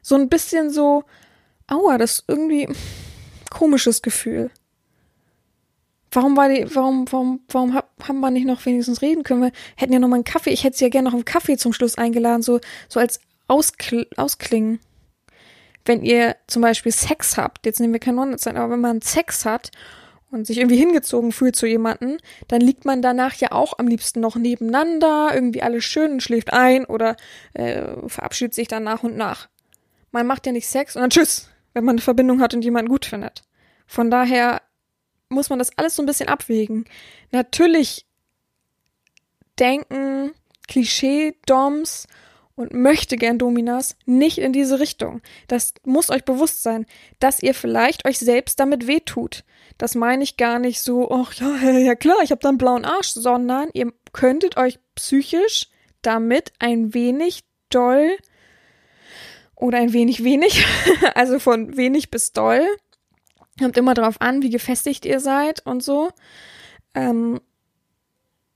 [0.00, 1.04] So ein bisschen so,
[1.66, 2.68] aua, das ist irgendwie
[3.50, 4.50] komisches Gefühl.
[6.10, 9.42] Warum war die, warum, warum, warum hab, haben wir nicht noch wenigstens reden können?
[9.42, 10.50] Wir hätten ja noch mal einen Kaffee.
[10.50, 14.06] Ich hätte sie ja gerne noch einen Kaffee zum Schluss eingeladen, so, so als Auskl
[14.16, 14.78] Ausklingen.
[15.84, 19.00] Wenn ihr zum Beispiel Sex habt, jetzt nehmen wir kein one sein, aber wenn man
[19.00, 19.70] Sex hat
[20.32, 22.16] und sich irgendwie hingezogen fühlt zu jemanden,
[22.48, 26.52] dann liegt man danach ja auch am liebsten noch nebeneinander, irgendwie alles schön und schläft
[26.52, 27.16] ein oder
[27.54, 29.48] äh, verabschiedet sich dann nach und nach.
[30.10, 32.90] Man macht ja nicht Sex und dann tschüss, wenn man eine Verbindung hat und jemanden
[32.90, 33.42] gut findet.
[33.86, 34.62] Von daher
[35.28, 36.86] muss man das alles so ein bisschen abwägen.
[37.30, 38.06] Natürlich
[39.58, 40.32] denken
[40.68, 42.06] Klischee-Doms
[42.54, 45.22] und möchte gern Dominas nicht in diese Richtung.
[45.48, 46.86] Das muss euch bewusst sein,
[47.18, 49.44] dass ihr vielleicht euch selbst damit wehtut.
[49.78, 52.84] Das meine ich gar nicht so, ach ja, ja klar, ich habe da einen blauen
[52.84, 55.68] Arsch, sondern ihr könntet euch psychisch
[56.02, 58.16] damit ein wenig doll
[59.56, 60.66] oder ein wenig wenig,
[61.14, 62.66] also von wenig bis doll.
[63.58, 66.10] Kommt immer darauf an, wie gefestigt ihr seid und so.
[66.94, 67.40] Ähm,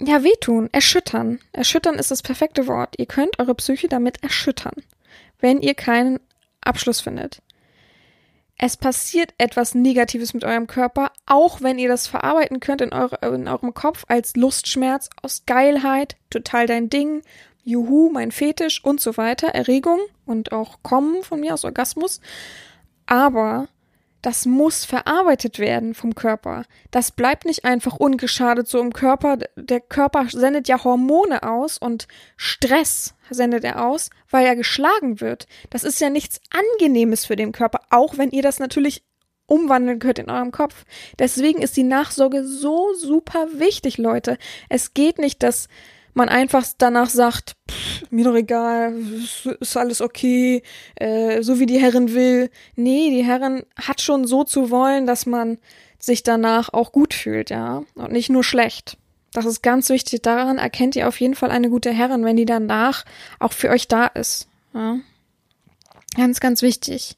[0.00, 1.40] ja, wehtun, erschüttern.
[1.52, 2.94] Erschüttern ist das perfekte Wort.
[2.98, 4.74] Ihr könnt eure Psyche damit erschüttern,
[5.40, 6.20] wenn ihr keinen
[6.60, 7.42] Abschluss findet.
[8.58, 13.18] Es passiert etwas Negatives mit eurem Körper, auch wenn ihr das verarbeiten könnt in, eure,
[13.34, 17.22] in eurem Kopf als Lustschmerz, aus Geilheit, total dein Ding,
[17.64, 22.20] Juhu, mein Fetisch und so weiter, Erregung und auch Kommen von mir aus Orgasmus.
[23.04, 23.68] Aber
[24.26, 26.64] das muss verarbeitet werden vom Körper.
[26.90, 29.38] Das bleibt nicht einfach ungeschadet so im Körper.
[29.54, 35.46] Der Körper sendet ja Hormone aus und Stress sendet er aus, weil er geschlagen wird.
[35.70, 39.04] Das ist ja nichts Angenehmes für den Körper, auch wenn ihr das natürlich
[39.46, 40.86] umwandeln könnt in eurem Kopf.
[41.20, 44.38] Deswegen ist die Nachsorge so super wichtig, Leute.
[44.68, 45.68] Es geht nicht, dass
[46.16, 48.94] man einfach danach sagt, pff, mir doch egal,
[49.60, 50.62] ist alles okay,
[50.96, 52.50] äh, so wie die Herrin will.
[52.74, 55.58] Nee, die Herrin hat schon so zu wollen, dass man
[55.98, 58.96] sich danach auch gut fühlt, ja, und nicht nur schlecht.
[59.32, 60.22] Das ist ganz wichtig.
[60.22, 63.04] Daran erkennt ihr auf jeden Fall eine gute Herrin, wenn die danach
[63.38, 64.48] auch für euch da ist.
[64.72, 64.98] Ja.
[66.16, 67.16] Ganz, ganz wichtig.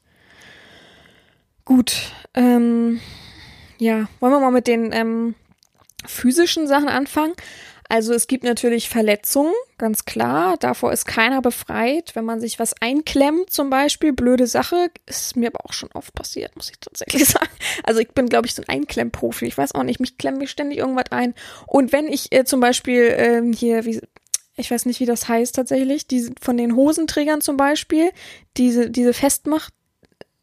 [1.63, 2.11] Gut.
[2.33, 2.99] Ähm,
[3.77, 5.35] ja, wollen wir mal mit den ähm,
[6.05, 7.33] physischen Sachen anfangen?
[7.91, 10.57] Also es gibt natürlich Verletzungen, ganz klar.
[10.57, 12.15] Davor ist keiner befreit.
[12.15, 16.13] Wenn man sich was einklemmt, zum Beispiel, blöde Sache, ist mir aber auch schon oft
[16.13, 17.49] passiert, muss ich tatsächlich sagen.
[17.83, 19.47] Also ich bin, glaube ich, so ein Einklemmmprofi.
[19.47, 21.33] Ich weiß auch nicht, mich klemmt mir ständig irgendwas ein.
[21.65, 23.99] Und wenn ich äh, zum Beispiel ähm, hier, wie,
[24.55, 28.11] ich weiß nicht, wie das heißt tatsächlich, diese von den Hosenträgern zum Beispiel,
[28.55, 29.73] diese, diese Festmacht,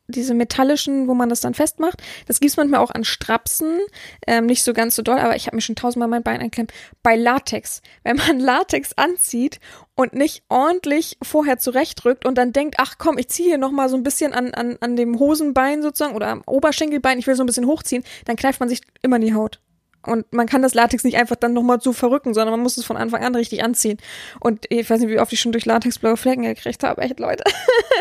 [0.08, 2.02] diese metallischen, wo man das dann festmacht.
[2.26, 3.78] Das gibt's manchmal auch an Strapsen,
[4.26, 6.72] ähm, nicht so ganz so doll, aber ich habe mir schon tausendmal mein Bein einklemmt.
[7.02, 9.60] Bei Latex, wenn man Latex anzieht
[9.94, 13.88] und nicht ordentlich vorher zurechtrückt und dann denkt, ach komm, ich ziehe hier noch mal
[13.88, 17.42] so ein bisschen an, an, an dem Hosenbein sozusagen oder am Oberschenkelbein, ich will so
[17.42, 19.60] ein bisschen hochziehen, dann kneift man sich immer in die Haut.
[20.06, 22.84] Und man kann das Latex nicht einfach dann nochmal so verrücken, sondern man muss es
[22.84, 23.98] von Anfang an richtig anziehen.
[24.40, 27.02] Und ich weiß nicht, wie oft ich schon durch Latex blaue Flecken gekriegt habe.
[27.02, 27.44] Echt, Leute.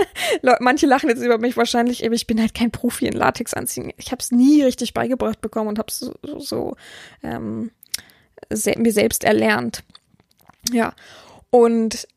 [0.59, 3.91] Manche lachen jetzt über mich wahrscheinlich, aber ich bin halt kein Profi in Latex anziehen.
[3.97, 6.75] Ich habe es nie richtig beigebracht bekommen und habe es so, so
[7.23, 7.71] ähm,
[8.49, 9.83] se mir selbst erlernt.
[10.71, 10.93] Ja.
[11.49, 12.07] Und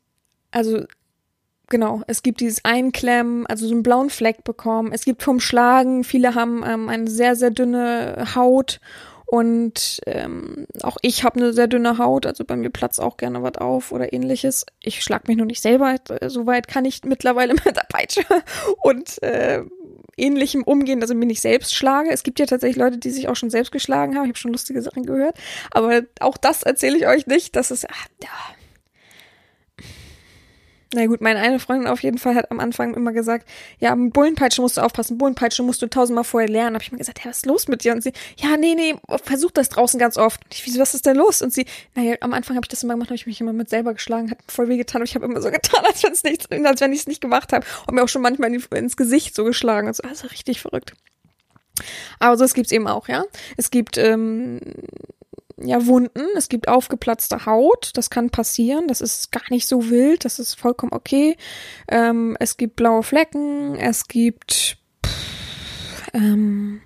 [0.51, 0.83] also
[1.69, 4.91] genau, es gibt dieses Einklemmen, also so einen blauen Fleck bekommen.
[4.91, 8.79] Es gibt vom Schlagen, viele haben ähm, eine sehr, sehr dünne Haut
[9.29, 13.43] und ähm, auch ich habe eine sehr dünne Haut, also bei mir platzt auch gerne
[13.43, 14.65] was auf oder ähnliches.
[14.81, 18.21] Ich schlag mich nur nicht selber, äh, soweit kann ich mittlerweile mit der Peitsche
[18.81, 19.63] und äh,
[20.17, 22.09] ähnlichem umgehen, dass ich mich nicht selbst schlage.
[22.09, 24.23] Es gibt ja tatsächlich Leute, die sich auch schon selbst geschlagen haben.
[24.23, 25.37] Ich habe schon lustige Sachen gehört.
[25.71, 27.55] Aber auch das erzähle ich euch nicht.
[27.55, 28.07] Das ist, ach.
[30.91, 33.47] Na gut, meine eine Freundin auf jeden Fall hat am Anfang immer gesagt,
[33.77, 36.75] ja, mit Bullenpeitsche musst du aufpassen, Bullenpeitsche musst du tausendmal vorher lernen.
[36.75, 37.93] Hab ich mal gesagt, ja, was ist los mit dir?
[37.93, 40.43] Und sie, ja, nee, nee, versuch das draußen ganz oft.
[40.43, 41.43] Und ich, wieso, was ist denn los?
[41.43, 43.69] Und sie, naja, am Anfang habe ich das immer gemacht, habe ich mich immer mit
[43.69, 45.01] selber geschlagen, hat voll weh getan.
[45.01, 47.21] Und ich habe immer so getan, als wenn es nichts, als wenn ich es nicht
[47.21, 47.67] gemacht habe.
[47.85, 49.87] Und mir auch schon manchmal in ins Gesicht so geschlagen.
[49.87, 50.93] Und so, also richtig verrückt.
[52.17, 53.25] Aber so, es gibt's eben auch, ja.
[53.57, 54.59] Es gibt ähm,
[55.61, 60.25] ja Wunden, es gibt aufgeplatzte Haut, das kann passieren, das ist gar nicht so wild,
[60.25, 61.37] das ist vollkommen okay.
[61.87, 66.81] Ähm, es gibt blaue Flecken, es gibt pff, ähm,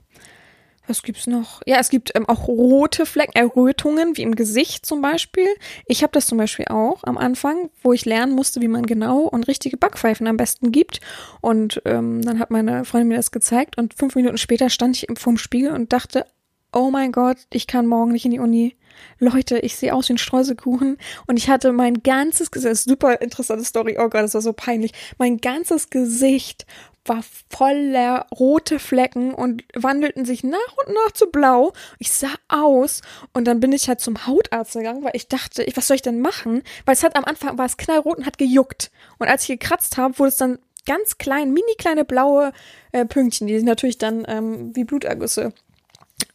[0.86, 1.62] was gibt's noch?
[1.66, 5.48] Ja, es gibt ähm, auch rote Flecken, Errötungen, wie im Gesicht zum Beispiel.
[5.86, 9.20] Ich habe das zum Beispiel auch am Anfang, wo ich lernen musste, wie man genau
[9.22, 11.00] und richtige Backpfeifen am besten gibt.
[11.40, 15.08] Und ähm, dann hat meine Freundin mir das gezeigt und fünf Minuten später stand ich
[15.18, 16.26] vorm Spiegel und dachte,
[16.74, 18.76] oh mein Gott, ich kann morgen nicht in die Uni.
[19.20, 23.66] Leute, ich sehe aus wie ein Streuselkuchen und ich hatte mein ganzes Gesicht, super interessante
[23.66, 26.66] Story, oh Gott, das war so peinlich, mein ganzes Gesicht
[27.06, 31.74] war voller rote Flecken und wandelten sich nach und nach zu blau.
[32.00, 33.02] Ich sah aus
[33.34, 36.22] und dann bin ich halt zum Hautarzt gegangen, weil ich dachte, was soll ich denn
[36.22, 36.64] machen?
[36.86, 38.90] Weil es hat am Anfang war es knallrot und hat gejuckt.
[39.18, 42.54] Und als ich gekratzt habe, wurde es dann ganz klein, mini kleine blaue
[42.94, 45.54] äh, Pünktchen, die sich natürlich dann ähm, wie Blutergüsse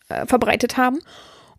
[0.08, 1.00] äh, verbreitet haben.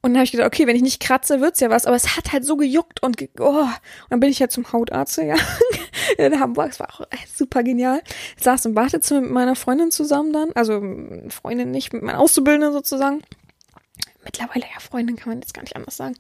[0.02, 1.86] Und dann habe ich gedacht, okay, wenn ich nicht kratze, wird's ja was.
[1.86, 3.64] Aber es hat halt so gejuckt und ge oh.
[3.64, 3.70] Und
[4.10, 5.42] dann bin ich ja zum Hautarzt gegangen
[6.18, 6.72] in Hamburg.
[6.72, 7.02] Es war auch
[7.34, 8.02] super genial.
[8.38, 10.54] Ich saß im Wartezimmer mit meiner Freundin zusammen dann.
[10.54, 10.82] Also
[11.30, 13.22] Freundin nicht, mit meiner Auszubildenden sozusagen.
[14.24, 16.16] Mittlerweile ja Freundin, kann man jetzt gar nicht anders sagen.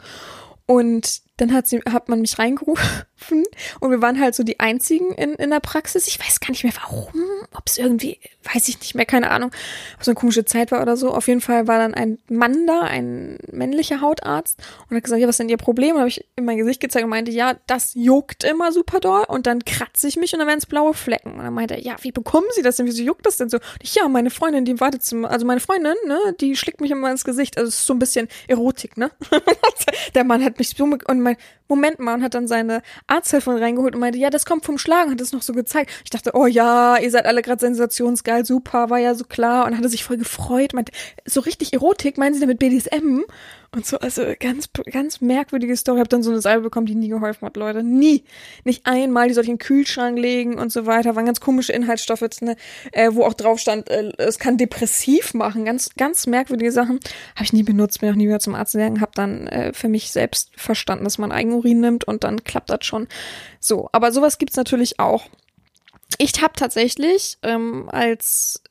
[0.66, 3.06] Und dann hat sie, hat man mich reingerufen
[3.80, 6.08] und wir waren halt so die einzigen in, in der Praxis.
[6.08, 7.08] Ich weiß gar nicht mehr warum,
[7.56, 8.20] ob es irgendwie,
[8.54, 9.52] weiß ich nicht mehr, keine Ahnung,
[9.96, 11.14] ob es eine komische Zeit war oder so.
[11.14, 15.28] Auf jeden Fall war dann ein Mann da, ein männlicher Hautarzt und hat gesagt, ja,
[15.28, 15.96] was ist denn ihr Problem?
[15.96, 19.24] Und habe ich in mein Gesicht gezeigt und meinte, ja, das juckt immer super doll
[19.28, 21.34] und dann kratze ich mich und dann werden es blaue Flecken.
[21.34, 22.86] Und dann meinte er, ja, wie bekommen Sie das denn?
[22.86, 23.60] Wieso juckt das denn so?
[23.82, 27.10] Ich, ja, meine Freundin, die wartet zum, also meine Freundin, ne, die schlägt mich immer
[27.12, 27.58] ins Gesicht.
[27.58, 29.12] Also es ist so ein bisschen Erotik, ne?
[30.16, 31.29] der Mann hat mich so und mein,
[31.68, 35.12] Moment mal, und hat dann seine Arzthelferin reingeholt und meinte, ja, das kommt vom Schlagen,
[35.12, 35.92] hat es noch so gezeigt.
[36.04, 39.78] Ich dachte, oh ja, ihr seid alle gerade sensationsgeil, super, war ja so klar und
[39.78, 40.92] hatte sich voll gefreut, meinte,
[41.26, 43.22] so richtig Erotik, meinen Sie damit BDSM?
[43.72, 46.00] Und so, also ganz, ganz merkwürdige Story.
[46.00, 47.84] Hab dann so eine Salbe bekommen, die nie geholfen hat, Leute.
[47.84, 48.24] Nie.
[48.64, 51.16] Nicht einmal, die soll ich in den Kühlschrank legen und so weiter.
[51.16, 52.56] Waren ganz komische Inhaltsstoffe, ne,
[52.92, 55.66] äh, wo auch drauf stand, äh, es kann depressiv machen.
[55.66, 57.00] Ganz, ganz merkwürdige Sachen.
[57.36, 59.02] Habe ich nie benutzt, bin auch nie wieder zum Arzt gegangen.
[59.02, 62.86] Hab dann äh, für mich selbst verstanden, dass man Eigenurin nimmt und dann klappt das
[62.86, 63.08] schon.
[63.60, 65.28] So, aber sowas gibt's natürlich auch.
[66.18, 68.64] Ich habe tatsächlich ähm, als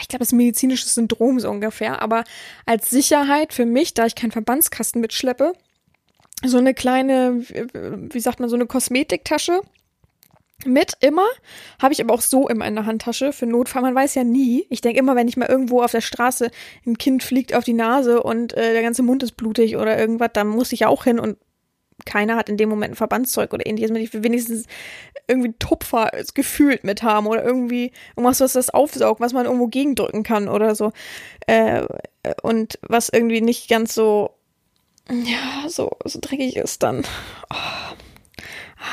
[0.00, 2.24] ich glaube, das medizinisches Syndrom so ungefähr, aber
[2.66, 5.52] als Sicherheit für mich, da ich keinen Verbandskasten mitschleppe,
[6.44, 7.42] so eine kleine,
[8.12, 9.60] wie sagt man, so eine Kosmetiktasche
[10.64, 11.26] mit immer,
[11.80, 13.82] habe ich aber auch so immer in der Handtasche für Notfall.
[13.82, 14.66] Man weiß ja nie.
[14.70, 16.50] Ich denke immer, wenn ich mal irgendwo auf der Straße
[16.86, 20.30] ein Kind fliegt auf die Nase und äh, der ganze Mund ist blutig oder irgendwas,
[20.32, 21.38] dann muss ich ja auch hin und
[22.06, 24.02] keiner hat in dem Moment ein Verbandszeug oder ähnliches mit.
[24.02, 24.66] Ich wenigstens
[25.26, 30.22] irgendwie Tupfer gefühlt mit haben oder irgendwie irgendwas, was das aufsaugt, was man irgendwo gegendrücken
[30.22, 30.92] kann oder so.
[31.46, 31.86] Äh,
[32.42, 34.30] und was irgendwie nicht ganz so,
[35.10, 37.04] ja, so, so dreckig ist dann.
[37.52, 37.94] Oh.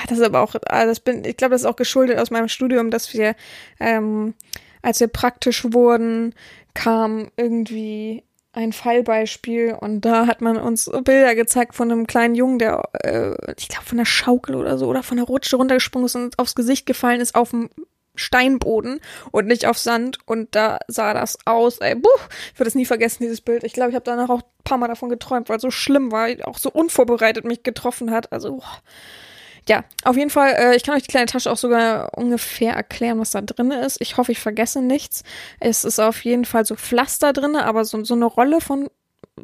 [0.08, 2.48] Das ist aber auch, ah, das bin, ich glaube, das ist auch geschuldet aus meinem
[2.48, 3.36] Studium, dass wir,
[3.80, 4.34] ähm,
[4.82, 6.34] als wir praktisch wurden,
[6.74, 8.24] kam irgendwie
[8.56, 13.36] ein Fallbeispiel und da hat man uns Bilder gezeigt von einem kleinen Jungen, der, äh,
[13.58, 16.56] ich glaube, von der Schaukel oder so oder von der Rutsche runtergesprungen ist und aufs
[16.56, 17.70] Gesicht gefallen ist auf dem
[18.16, 22.08] Steinboden und nicht auf Sand und da sah das aus, ey, buh,
[22.54, 23.66] ich werde es nie vergessen, dieses Bild.
[23.66, 26.14] Ich glaube, ich habe danach auch ein paar Mal davon geträumt, weil es so schlimm
[26.14, 28.32] war, auch so unvorbereitet mich getroffen hat.
[28.32, 28.82] Also, boah
[29.68, 33.20] ja, auf jeden Fall, äh, ich kann euch die kleine Tasche auch sogar ungefähr erklären,
[33.20, 33.98] was da drin ist.
[34.00, 35.24] Ich hoffe, ich vergesse nichts.
[35.60, 38.90] Es ist auf jeden Fall so Pflaster drin, aber so, so eine Rolle von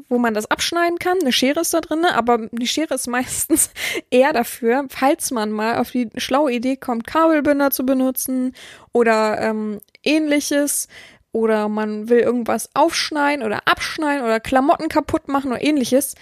[0.07, 1.17] wo man das abschneiden kann.
[1.21, 3.71] Eine Schere ist da drin, aber die Schere ist meistens
[4.10, 8.55] eher dafür, falls man mal auf die schlaue Idee kommt, Kabelbinder zu benutzen
[8.93, 10.88] oder ähm, ähnliches.
[11.34, 16.15] Oder man will irgendwas aufschneiden oder abschneiden oder Klamotten kaputt machen oder ähnliches.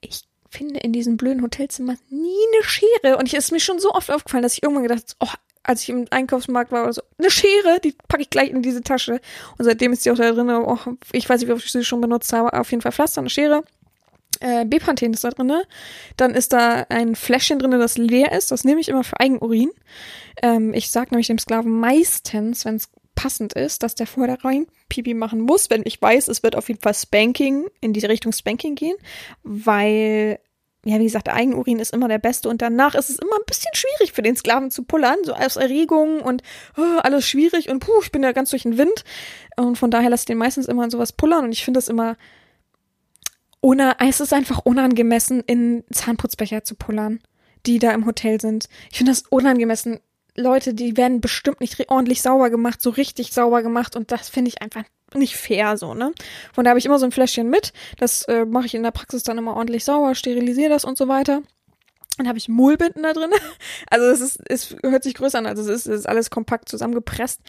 [0.00, 3.18] Ich finde in diesen blöden Hotelzimmern nie eine Schere.
[3.18, 5.28] Und ich ist mir schon so oft aufgefallen, dass ich irgendwann gedacht oh,
[5.62, 8.82] als ich im Einkaufsmarkt war oder so, eine Schere, die packe ich gleich in diese
[8.82, 9.20] Tasche.
[9.58, 10.50] Und seitdem ist die auch da drin.
[10.50, 10.78] Oh,
[11.12, 12.52] ich weiß nicht, wie oft ich sie schon benutzt habe.
[12.52, 13.64] Auf jeden Fall Pflaster, eine Schere.
[14.40, 15.52] Äh, Bepanthen ist da drin.
[16.16, 18.50] Dann ist da ein Fläschchen drin, das leer ist.
[18.50, 19.70] Das nehme ich immer für Eigenurin.
[20.42, 24.66] Ähm, ich sage nämlich dem Sklaven meistens, wenn es passend ist, dass der vorher rein
[24.88, 28.32] Pipi machen muss, wenn ich weiß, es wird auf jeden Fall Spanking in die Richtung
[28.32, 28.96] Spanking gehen,
[29.42, 30.38] weil
[30.86, 33.46] ja, wie gesagt, der Eigenurin ist immer der beste und danach ist es immer ein
[33.46, 36.42] bisschen schwierig für den Sklaven zu pullern, so aus Erregung und
[36.76, 39.04] oh, alles schwierig und puh, ich bin ja ganz durch den Wind.
[39.56, 41.88] Und von daher lasse ich den meistens immer in sowas pullern und ich finde das
[41.88, 42.16] immer,
[43.62, 47.20] ohne, es ist einfach unangemessen, in Zahnputzbecher zu pullern,
[47.64, 48.68] die da im Hotel sind.
[48.90, 50.00] Ich finde das unangemessen.
[50.36, 54.48] Leute, die werden bestimmt nicht ordentlich sauber gemacht, so richtig sauber gemacht und das finde
[54.48, 56.12] ich einfach nicht fair so, ne?
[56.52, 57.72] Von da habe ich immer so ein Fläschchen mit.
[57.98, 61.06] Das äh, mache ich in der Praxis dann immer ordentlich sauber, sterilisiere das und so
[61.06, 61.42] weiter.
[62.16, 63.30] Dann habe ich Mullbinden da drin.
[63.90, 66.68] Also es ist, es hört sich größer an, also es ist, es ist alles kompakt
[66.68, 67.40] zusammengepresst.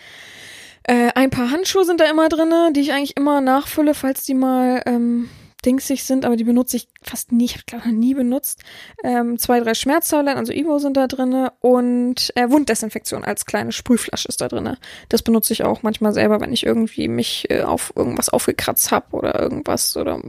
[0.83, 4.35] Äh, ein paar Handschuhe sind da immer drin, die ich eigentlich immer nachfülle, falls die
[4.35, 5.29] mal ähm,
[5.65, 8.61] dingsig sind, aber die benutze ich fast nie, ich habe glaube nie benutzt.
[9.03, 14.27] Ähm, zwei, drei Schmerztabletten, also Ivo sind da drinne und äh, Wunddesinfektion als kleine Sprühflasche
[14.27, 14.77] ist da drinne.
[15.09, 19.15] Das benutze ich auch manchmal selber, wenn ich irgendwie mich äh, auf irgendwas aufgekratzt habe
[19.15, 20.21] oder irgendwas oder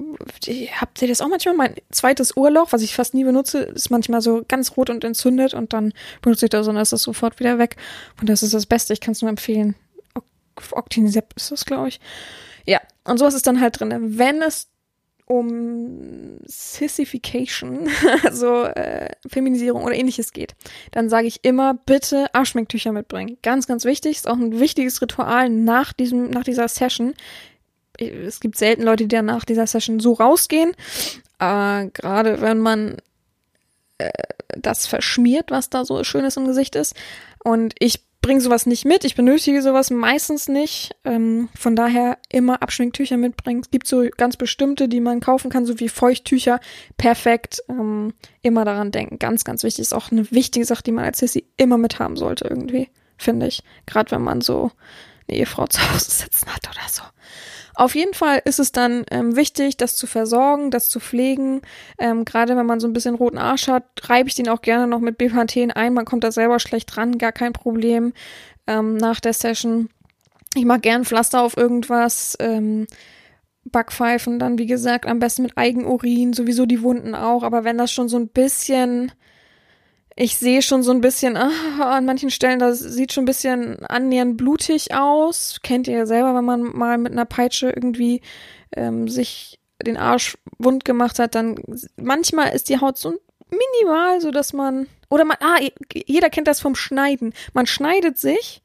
[0.44, 1.54] die, habt ihr das auch manchmal?
[1.54, 5.54] Mein zweites Urlaub, was ich fast nie benutze, ist manchmal so ganz rot und entzündet
[5.54, 7.76] und dann benutze ich das und dann ist das sofort wieder weg.
[8.20, 9.74] Und das ist das Beste, ich kann es nur empfehlen.
[10.72, 12.00] Octinisep ist das, glaube ich.
[12.64, 14.18] Ja, und sowas ist dann halt drin.
[14.18, 14.68] Wenn es
[15.26, 17.88] um Sissification,
[18.24, 20.54] also äh, Feminisierung oder ähnliches geht,
[20.92, 23.36] dann sage ich immer, bitte Arschminktücher mitbringen.
[23.42, 27.14] Ganz, ganz wichtig, ist auch ein wichtiges Ritual nach diesem, nach dieser Session.
[27.98, 30.72] Es gibt selten Leute, die dann nach dieser Session so rausgehen.
[31.40, 32.96] Äh, Gerade wenn man
[33.98, 34.10] äh,
[34.48, 36.94] das verschmiert, was da so Schönes im Gesicht ist.
[37.42, 39.04] Und ich bringe sowas nicht mit.
[39.04, 40.96] Ich benötige sowas meistens nicht.
[41.04, 43.60] Ähm, von daher immer Abschminktücher mitbringen.
[43.60, 46.58] Es gibt so ganz bestimmte, die man kaufen kann, so wie Feuchttücher.
[46.96, 47.62] Perfekt.
[47.68, 49.20] Ähm, immer daran denken.
[49.20, 49.82] Ganz, ganz wichtig.
[49.82, 52.88] Ist auch eine wichtige Sache, die man als Sissy immer mit haben sollte, irgendwie.
[53.16, 53.62] Finde ich.
[53.86, 54.72] Gerade wenn man so
[55.28, 57.02] eine Ehefrau zu Hause sitzen hat oder so.
[57.76, 61.60] Auf jeden Fall ist es dann ähm, wichtig, das zu versorgen, das zu pflegen.
[61.98, 64.86] Ähm, Gerade wenn man so ein bisschen roten Arsch hat, reibe ich den auch gerne
[64.86, 65.92] noch mit Bepanthen ein.
[65.92, 68.14] Man kommt da selber schlecht dran, gar kein Problem
[68.66, 69.90] ähm, nach der Session.
[70.54, 72.34] Ich mag gern Pflaster auf irgendwas.
[72.40, 72.86] Ähm,
[73.66, 77.42] Backpfeifen dann, wie gesagt, am besten mit Eigenurin, sowieso die Wunden auch.
[77.42, 79.12] Aber wenn das schon so ein bisschen
[80.16, 83.84] ich sehe schon so ein bisschen, ah, an manchen Stellen, das sieht schon ein bisschen
[83.84, 85.60] annähernd blutig aus.
[85.62, 88.22] Kennt ihr ja selber, wenn man mal mit einer Peitsche irgendwie
[88.74, 91.56] ähm, sich den Arsch wund gemacht hat, dann
[91.96, 93.12] manchmal ist die Haut so
[93.50, 95.58] minimal, so dass man oder man, ah,
[95.94, 97.34] jeder kennt das vom Schneiden.
[97.52, 98.62] Man schneidet sich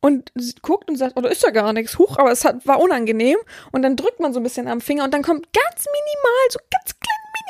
[0.00, 0.32] und
[0.62, 3.38] guckt und sagt, oh, da ist ja gar nichts, huch, aber es hat, war unangenehm.
[3.72, 6.58] Und dann drückt man so ein bisschen am Finger und dann kommt ganz minimal, so
[6.70, 6.99] ganz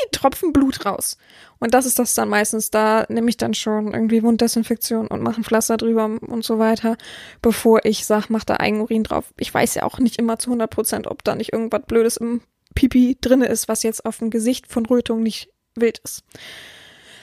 [0.01, 1.17] Mini-Tropfen Blut raus.
[1.59, 2.71] Und das ist das dann meistens.
[2.71, 6.97] Da nehme ich dann schon irgendwie Wunddesinfektion und mache ein Pflaster drüber und so weiter,
[7.43, 9.33] bevor ich sag, mach da Eigenurin drauf.
[9.39, 12.43] Ich weiß ja auch nicht immer zu 100 Prozent, ob da nicht irgendwas Blödes im
[12.75, 16.25] Pipi drinne ist, was jetzt auf dem Gesicht von Rötung nicht wild ist.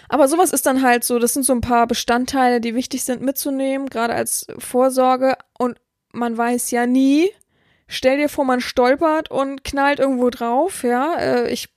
[0.09, 3.21] Aber sowas ist dann halt so, das sind so ein paar Bestandteile, die wichtig sind
[3.21, 5.35] mitzunehmen, gerade als Vorsorge.
[5.57, 5.79] Und
[6.13, 7.29] man weiß ja nie,
[7.87, 11.15] stell dir vor, man stolpert und knallt irgendwo drauf, ja.
[11.17, 11.69] Äh, ich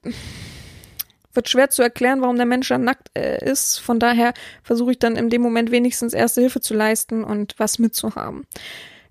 [1.32, 3.78] wird schwer zu erklären, warum der Mensch dann nackt äh, ist.
[3.78, 7.78] Von daher versuche ich dann in dem Moment wenigstens erste Hilfe zu leisten und was
[7.78, 8.46] mitzuhaben.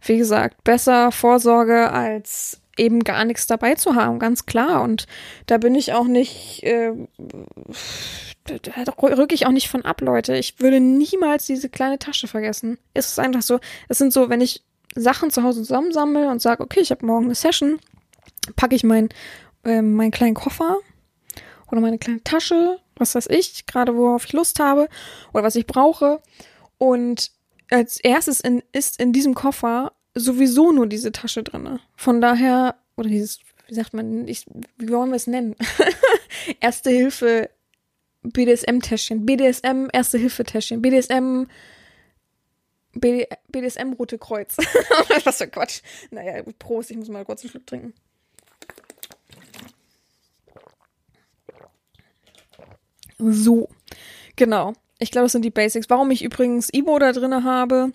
[0.02, 4.82] Wie gesagt, besser Vorsorge als eben gar nichts dabei zu haben, ganz klar.
[4.82, 5.06] Und
[5.46, 6.94] da bin ich auch nicht, äh,
[8.46, 10.36] da rücke ich auch nicht von ab, Leute.
[10.38, 12.78] Ich würde niemals diese kleine Tasche vergessen.
[12.94, 14.64] Es ist einfach so, es sind so, wenn ich
[14.96, 17.80] Sachen zu Hause zusammensammle und sage, okay, ich habe morgen eine Session,
[18.56, 19.10] packe ich mein,
[19.66, 20.78] äh, meinen kleinen Koffer
[21.72, 24.90] oder meine kleine Tasche, was weiß ich, gerade worauf ich Lust habe
[25.34, 26.22] oder was ich brauche.
[26.78, 27.32] Und
[27.70, 31.80] als erstes in, ist in diesem Koffer sowieso nur diese Tasche drinne.
[31.96, 34.46] Von daher, oder dieses, wie sagt man, ich,
[34.78, 35.56] wie wollen wir es nennen?
[36.60, 37.50] Erste Hilfe
[38.24, 41.46] BDSM-Täschchen, BDSM Erste Hilfe Täschchen, BDSM
[42.94, 44.58] BDSM Rote Kreuz.
[45.24, 45.82] Was für Quatsch.
[46.10, 47.94] Naja, Prost, ich muss mal kurz einen Schluck trinken.
[53.20, 53.70] So,
[54.36, 54.74] genau.
[54.98, 55.90] Ich glaube, das sind die Basics.
[55.90, 57.92] Warum ich übrigens Ibo da drin habe,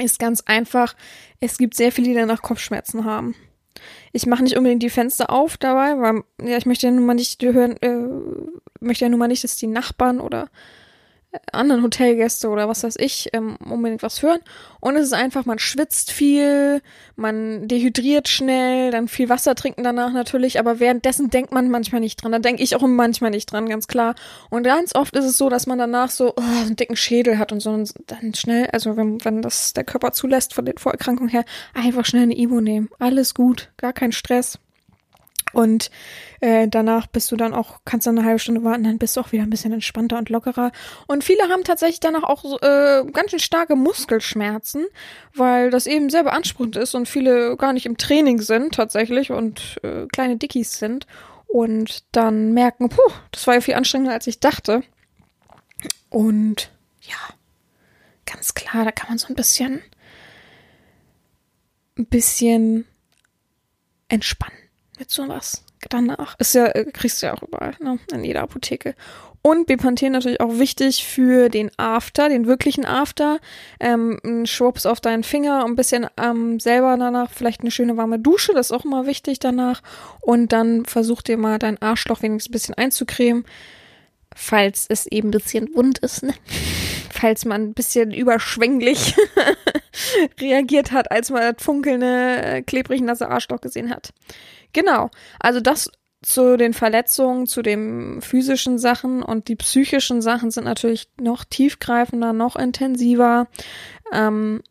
[0.00, 0.94] ist ganz einfach.
[1.40, 3.34] Es gibt sehr viele, die danach Kopfschmerzen haben.
[4.12, 7.14] Ich mache nicht unbedingt die Fenster auf dabei, weil ja, ich möchte ja nun mal
[7.14, 7.98] nicht hören, äh,
[8.80, 10.48] möchte ja nun mal nicht, dass die Nachbarn oder
[11.52, 14.40] anderen Hotelgäste oder was weiß ich ähm, unbedingt was hören.
[14.80, 16.82] Und es ist einfach, man schwitzt viel,
[17.16, 22.22] man dehydriert schnell, dann viel Wasser trinken danach natürlich, aber währenddessen denkt man manchmal nicht
[22.22, 22.32] dran.
[22.32, 24.14] Da denke ich auch manchmal nicht dran, ganz klar.
[24.50, 27.52] Und ganz oft ist es so, dass man danach so oh, einen dicken Schädel hat
[27.52, 31.30] und so und dann schnell, also wenn, wenn das der Körper zulässt von den Vorerkrankungen
[31.30, 32.90] her, einfach schnell eine Ibo nehmen.
[32.98, 34.58] Alles gut, gar kein Stress.
[35.54, 35.90] Und
[36.40, 39.20] äh, danach bist du dann auch, kannst dann eine halbe Stunde warten, dann bist du
[39.20, 40.72] auch wieder ein bisschen entspannter und lockerer.
[41.06, 44.86] Und viele haben tatsächlich danach auch äh, ganz schön starke Muskelschmerzen,
[45.34, 49.78] weil das eben sehr beanspruchend ist und viele gar nicht im Training sind tatsächlich und
[49.82, 51.06] äh, kleine Dickies sind
[51.46, 54.82] und dann merken, puh, das war ja viel anstrengender, als ich dachte.
[56.10, 57.16] Und ja,
[58.26, 59.80] ganz klar, da kann man so ein bisschen,
[61.96, 62.86] ein bisschen
[64.08, 64.63] entspannen
[64.98, 66.36] mit sowas danach.
[66.38, 67.98] Ist ja, äh, kriegst du ja auch überall, ne?
[68.12, 68.94] In jeder Apotheke.
[69.46, 73.40] Und Bepanthen natürlich auch wichtig für den After, den wirklichen After.
[73.78, 78.18] Ähm, ein Schwupps auf deinen Finger, ein bisschen ähm, selber danach, vielleicht eine schöne warme
[78.18, 79.82] Dusche, das ist auch immer wichtig danach.
[80.22, 83.44] Und dann versuch dir mal dein Arschloch wenigstens ein bisschen einzucremen,
[84.34, 86.32] falls es eben ein bisschen wund ist, ne?
[87.12, 89.14] falls man ein bisschen überschwänglich
[90.40, 94.14] reagiert hat, als man das funkelnde, äh, klebrig nasse Arschloch gesehen hat.
[94.74, 95.10] Genau.
[95.40, 95.90] Also das
[96.22, 102.32] zu den Verletzungen, zu den physischen Sachen und die psychischen Sachen sind natürlich noch tiefgreifender,
[102.32, 103.46] noch intensiver.
[104.12, 104.62] Ähm,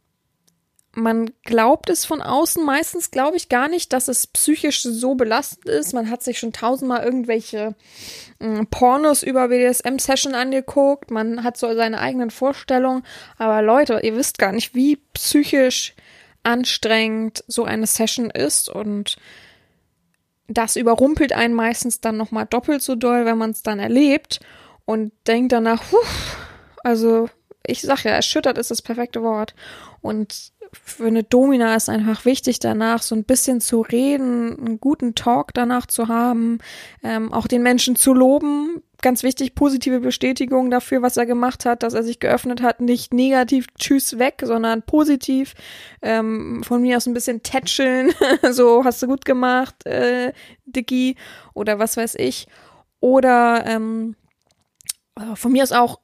[0.95, 5.65] man glaubt es von außen meistens, glaube ich, gar nicht, dass es psychisch so belastend
[5.65, 5.93] ist.
[5.93, 7.75] Man hat sich schon tausendmal irgendwelche
[8.39, 11.09] äh, Pornos über BDSM-Session angeguckt.
[11.09, 13.03] Man hat so seine eigenen Vorstellungen.
[13.37, 15.95] Aber Leute, ihr wisst gar nicht, wie psychisch
[16.43, 19.17] anstrengend so eine Session ist und
[20.47, 24.39] das überrumpelt einen meistens dann nochmal doppelt so doll, wenn man es dann erlebt
[24.85, 25.97] und denkt danach, puh,
[26.83, 27.29] also
[27.65, 29.55] ich sag ja, erschüttert ist das perfekte Wort.
[30.01, 30.51] Und
[30.83, 35.53] für eine Domina ist einfach wichtig, danach so ein bisschen zu reden, einen guten Talk
[35.53, 36.59] danach zu haben,
[37.03, 38.81] ähm, auch den Menschen zu loben.
[39.01, 43.13] Ganz wichtig, positive Bestätigung dafür, was er gemacht hat, dass er sich geöffnet hat, nicht
[43.13, 45.53] negativ tschüss weg, sondern positiv.
[46.01, 48.13] Ähm, von mir aus ein bisschen tätscheln,
[48.51, 50.31] so hast du gut gemacht, äh,
[50.65, 51.15] Dicky,
[51.53, 52.47] oder was weiß ich.
[52.99, 54.15] Oder ähm,
[55.15, 55.99] äh, von mir aus auch,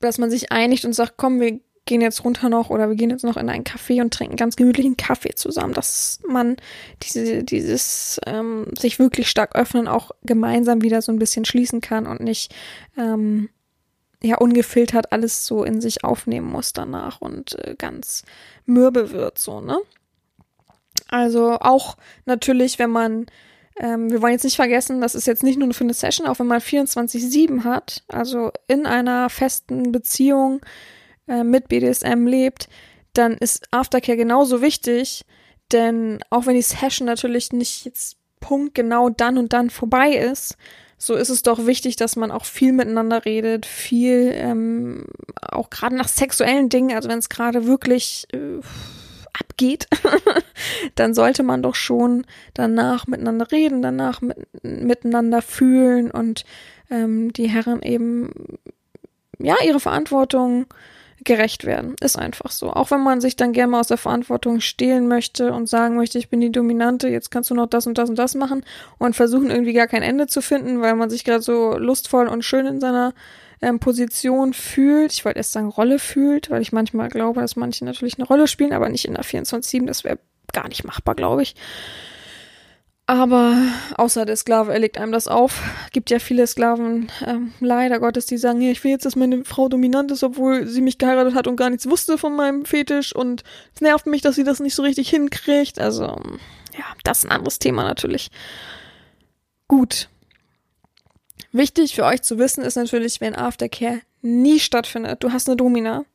[0.00, 3.10] dass man sich einigt und sagt, komm, wir gehen jetzt runter noch oder wir gehen
[3.10, 6.56] jetzt noch in einen Café und trinken ganz gemütlichen Kaffee zusammen, dass man
[7.02, 12.06] diese, dieses ähm, sich wirklich stark öffnen auch gemeinsam wieder so ein bisschen schließen kann
[12.06, 12.54] und nicht
[12.96, 13.48] ähm,
[14.22, 18.22] ja ungefiltert alles so in sich aufnehmen muss danach und äh, ganz
[18.64, 19.78] mürbe wird so, ne?
[21.08, 23.26] Also auch natürlich, wenn man
[23.78, 26.38] ähm, wir wollen jetzt nicht vergessen, das ist jetzt nicht nur für eine Session, auch
[26.38, 30.60] wenn man 24-7 hat, also in einer festen Beziehung
[31.32, 32.68] äh, mit BDSM lebt,
[33.14, 35.24] dann ist Aftercare genauso wichtig,
[35.72, 40.56] denn auch wenn die Session natürlich nicht jetzt Punkt genau dann und dann vorbei ist,
[40.98, 45.06] so ist es doch wichtig, dass man auch viel miteinander redet, viel ähm,
[45.40, 48.60] auch gerade nach sexuellen Dingen, also wenn es gerade wirklich äh,
[49.32, 49.88] abgeht,
[50.94, 56.44] dann sollte man doch schon danach miteinander reden, danach mit, miteinander fühlen und
[56.90, 58.58] ähm, die Herren eben
[59.38, 60.66] ja ihre Verantwortung
[61.24, 61.94] gerecht werden.
[62.00, 62.72] Ist einfach so.
[62.72, 66.18] Auch wenn man sich dann gerne mal aus der Verantwortung stehlen möchte und sagen möchte,
[66.18, 68.64] ich bin die Dominante, jetzt kannst du noch das und das und das machen
[68.98, 72.44] und versuchen irgendwie gar kein Ende zu finden, weil man sich gerade so lustvoll und
[72.44, 73.14] schön in seiner
[73.60, 75.12] ähm, Position fühlt.
[75.12, 78.48] Ich wollte erst sagen Rolle fühlt, weil ich manchmal glaube, dass manche natürlich eine Rolle
[78.48, 79.86] spielen, aber nicht in der 24-7.
[79.86, 80.18] Das wäre
[80.52, 81.54] gar nicht machbar, glaube ich.
[83.12, 83.58] Aber
[83.98, 85.60] außer der Sklave, er legt einem das auf.
[85.92, 89.44] Gibt ja viele Sklaven, ähm, leider Gottes, die sagen, ja, ich will jetzt, dass meine
[89.44, 93.14] Frau dominant ist, obwohl sie mich geheiratet hat und gar nichts wusste von meinem Fetisch
[93.14, 93.44] und
[93.74, 95.78] es nervt mich, dass sie das nicht so richtig hinkriegt.
[95.78, 98.30] Also, ja, das ist ein anderes Thema natürlich.
[99.68, 100.08] Gut.
[101.52, 105.22] Wichtig für euch zu wissen ist natürlich, wenn Aftercare nie stattfindet.
[105.22, 106.06] Du hast eine Domina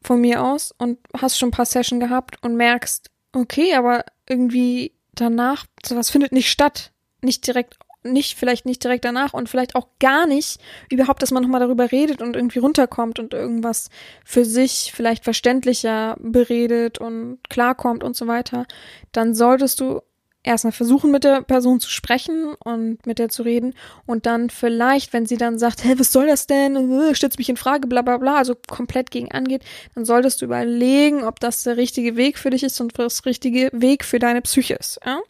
[0.00, 4.92] von mir aus und hast schon ein paar Sessions gehabt und merkst, okay, aber irgendwie
[5.20, 6.92] danach, sowas findet nicht statt.
[7.22, 10.58] Nicht direkt, nicht, vielleicht nicht direkt danach und vielleicht auch gar nicht
[10.90, 13.90] überhaupt, dass man nochmal darüber redet und irgendwie runterkommt und irgendwas
[14.24, 18.66] für sich vielleicht verständlicher beredet und klarkommt und so weiter,
[19.12, 20.00] dann solltest du
[20.42, 23.74] erstmal versuchen, mit der Person zu sprechen und mit der zu reden
[24.06, 26.76] und dann vielleicht, wenn sie dann sagt, hä, was soll das denn?
[26.76, 29.62] Äh, stellt mich in Frage, bla bla bla, also komplett gegen angeht,
[29.94, 33.70] dann solltest du überlegen, ob das der richtige Weg für dich ist und das richtige
[33.72, 34.98] Weg für deine Psyche ist.
[35.04, 35.20] Ja?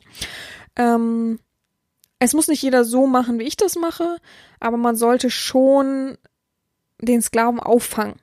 [0.77, 1.41] Ähm,
[2.21, 4.19] es muss nicht jeder so machen, wie ich das mache,
[4.61, 6.19] aber man sollte schon
[7.01, 8.17] den Sklaven auffangen.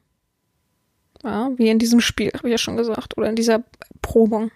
[1.24, 3.64] Ja, wie in diesem Spiel, habe ich ja schon gesagt, oder in dieser
[4.04, 4.52] Probung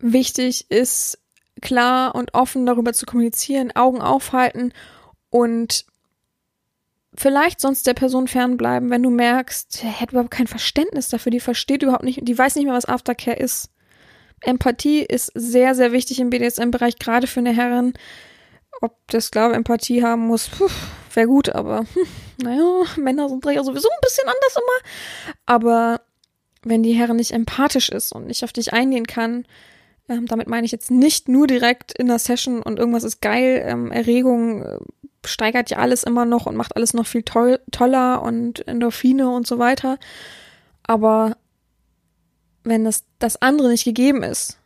[0.00, 1.18] wichtig ist,
[1.60, 4.72] klar und offen darüber zu kommunizieren, Augen aufhalten
[5.30, 5.84] und
[7.14, 11.40] vielleicht sonst der Person fernbleiben, wenn du merkst, er hat überhaupt kein Verständnis dafür, die
[11.40, 13.70] versteht überhaupt nicht, die weiß nicht mehr, was Aftercare ist.
[14.42, 17.92] Empathie ist sehr, sehr wichtig im BDSM-Bereich, gerade für eine Herrin.
[18.80, 20.48] Ob der Sklave Empathie haben muss,
[21.14, 22.06] wäre gut, aber hm,
[22.42, 25.34] naja, Männer sind ja sowieso ein bisschen anders immer.
[25.44, 26.00] Aber
[26.62, 29.44] wenn die Herrin nicht empathisch ist und nicht auf dich eingehen kann,
[30.10, 33.62] ähm, damit meine ich jetzt nicht nur direkt in der Session und irgendwas ist geil,
[33.64, 34.78] ähm, Erregung äh,
[35.24, 39.46] steigert ja alles immer noch und macht alles noch viel toll, toller und Endorphine und
[39.46, 39.98] so weiter.
[40.82, 41.36] Aber
[42.64, 44.58] wenn das, das andere nicht gegeben ist,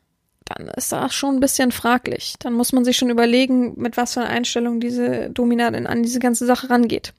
[0.47, 2.35] dann ist das schon ein bisschen fraglich.
[2.39, 6.21] Dann muss man sich schon überlegen, mit was für einer Einstellung diese Dominatin an diese
[6.21, 7.13] ganze Sache rangeht.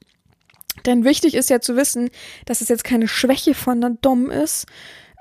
[0.85, 2.09] Denn wichtig ist ja zu wissen,
[2.45, 4.65] dass es jetzt keine Schwäche von einer Dom ist,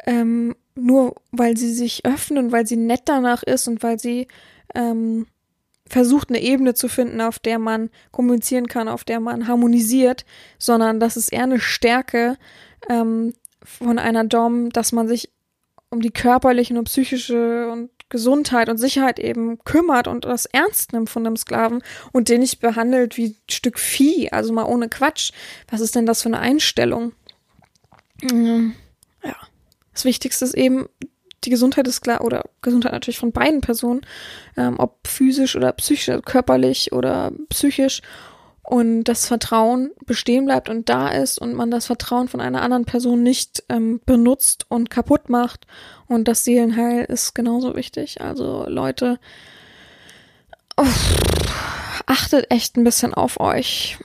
[0.07, 4.29] ähm, nur weil sie sich öffnen, weil sie nett danach ist und weil sie
[4.75, 5.27] ähm,
[5.87, 10.25] versucht, eine Ebene zu finden, auf der man kommunizieren kann, auf der man harmonisiert,
[10.59, 12.37] sondern das ist eher eine Stärke
[12.89, 15.31] ähm, von einer Dom, dass man sich
[15.91, 21.11] um die körperliche und psychische und Gesundheit und Sicherheit eben kümmert und das ernst nimmt
[21.11, 25.33] von einem Sklaven und den nicht behandelt wie ein Stück Vieh, also mal ohne Quatsch.
[25.68, 27.12] Was ist denn das für eine Einstellung?
[28.22, 28.75] Mhm.
[29.25, 29.37] Ja.
[29.95, 30.88] Das Wichtigste ist eben
[31.45, 34.01] die Gesundheit ist klar oder Gesundheit natürlich von beiden Personen,
[34.57, 38.03] ähm, ob physisch oder psychisch, körperlich oder psychisch
[38.64, 42.86] und das Vertrauen bestehen bleibt und da ist und man das Vertrauen von einer anderen
[42.86, 45.66] Person nicht ähm, benutzt und kaputt macht.
[46.07, 48.22] Und das Seelenheil ist genauso wichtig.
[48.22, 49.18] Also Leute,
[50.78, 51.14] uff,
[52.07, 53.99] achtet echt ein bisschen auf euch.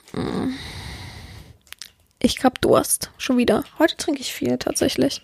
[2.18, 3.10] Ich hab Durst.
[3.16, 3.64] Schon wieder.
[3.78, 5.22] Heute trinke ich viel tatsächlich.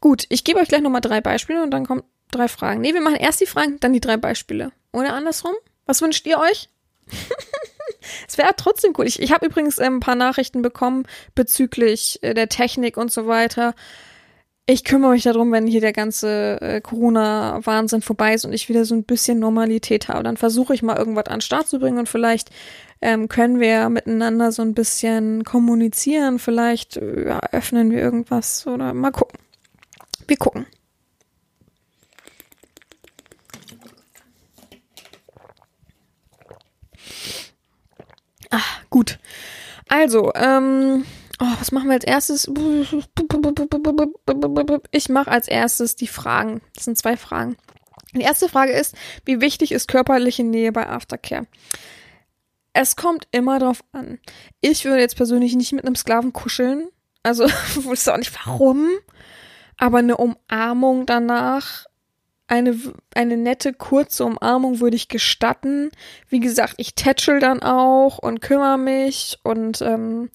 [0.00, 2.80] Gut, ich gebe euch gleich nochmal drei Beispiele und dann kommen drei Fragen.
[2.80, 4.72] Nee, wir machen erst die Fragen, dann die drei Beispiele.
[4.92, 5.54] Oder andersrum?
[5.86, 6.68] Was wünscht ihr euch?
[8.28, 9.06] Es wäre trotzdem cool.
[9.06, 13.26] Ich, ich habe übrigens ähm, ein paar Nachrichten bekommen bezüglich äh, der Technik und so
[13.26, 13.74] weiter.
[14.66, 18.84] Ich kümmere mich darum, wenn hier der ganze äh, Corona-Wahnsinn vorbei ist und ich wieder
[18.84, 20.22] so ein bisschen Normalität habe.
[20.22, 22.50] Dann versuche ich mal irgendwas an den Start zu bringen und vielleicht
[23.00, 26.38] ähm, können wir miteinander so ein bisschen kommunizieren.
[26.38, 29.38] Vielleicht äh, ja, öffnen wir irgendwas oder mal gucken.
[30.30, 30.64] Wir gucken.
[38.52, 38.60] Ah,
[38.90, 39.18] gut.
[39.88, 41.04] Also, ähm,
[41.40, 42.48] oh, was machen wir als erstes?
[44.92, 46.60] Ich mache als erstes die Fragen.
[46.76, 47.56] Das sind zwei Fragen.
[48.14, 51.48] Die erste Frage ist, wie wichtig ist körperliche Nähe bei Aftercare?
[52.72, 54.20] Es kommt immer drauf an.
[54.60, 56.88] Ich würde jetzt persönlich nicht mit einem Sklaven kuscheln.
[57.24, 57.46] Also,
[57.82, 58.86] wusste auch nicht warum.
[59.80, 61.86] Aber eine Umarmung danach
[62.46, 62.76] eine,
[63.14, 65.90] eine nette, kurze Umarmung würde ich gestatten.
[66.28, 70.30] Wie gesagt, ich tätschel dann auch und kümmere mich und ähm,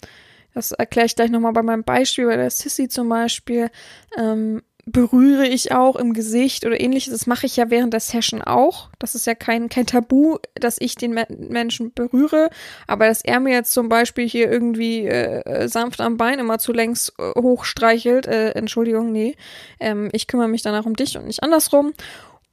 [0.53, 3.69] das erkläre ich gleich nochmal bei meinem Beispiel, bei der Sissy zum Beispiel.
[4.17, 7.11] Ähm, berühre ich auch im Gesicht oder ähnliches.
[7.11, 8.89] Das mache ich ja während der Session auch.
[8.99, 11.19] Das ist ja kein, kein Tabu, dass ich den
[11.49, 12.49] Menschen berühre.
[12.85, 16.71] Aber dass er mir jetzt zum Beispiel hier irgendwie äh, sanft am Bein immer zu
[16.71, 19.35] längs äh, hochstreichelt, äh, Entschuldigung, nee.
[19.79, 21.93] Ähm, ich kümmere mich danach um dich und nicht andersrum.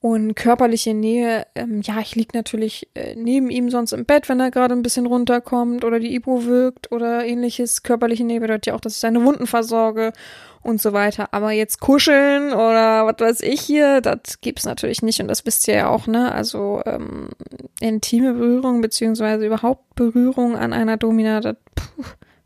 [0.03, 4.41] Und körperliche Nähe, ähm, ja, ich lieg natürlich äh, neben ihm sonst im Bett, wenn
[4.41, 7.85] er gerade ein bisschen runterkommt oder die Ibo wirkt oder ähnliches.
[7.85, 10.13] Körperliche Nähe bedeutet ja auch, dass ich seine Wunden versorge
[10.61, 11.33] und so weiter.
[11.33, 15.69] Aber jetzt kuscheln oder was weiß ich hier, das gibt's natürlich nicht und das wisst
[15.69, 16.33] ihr ja auch, ne?
[16.33, 17.29] Also ähm,
[17.79, 22.03] intime Berührung beziehungsweise überhaupt Berührung an einer Domina, das, puh,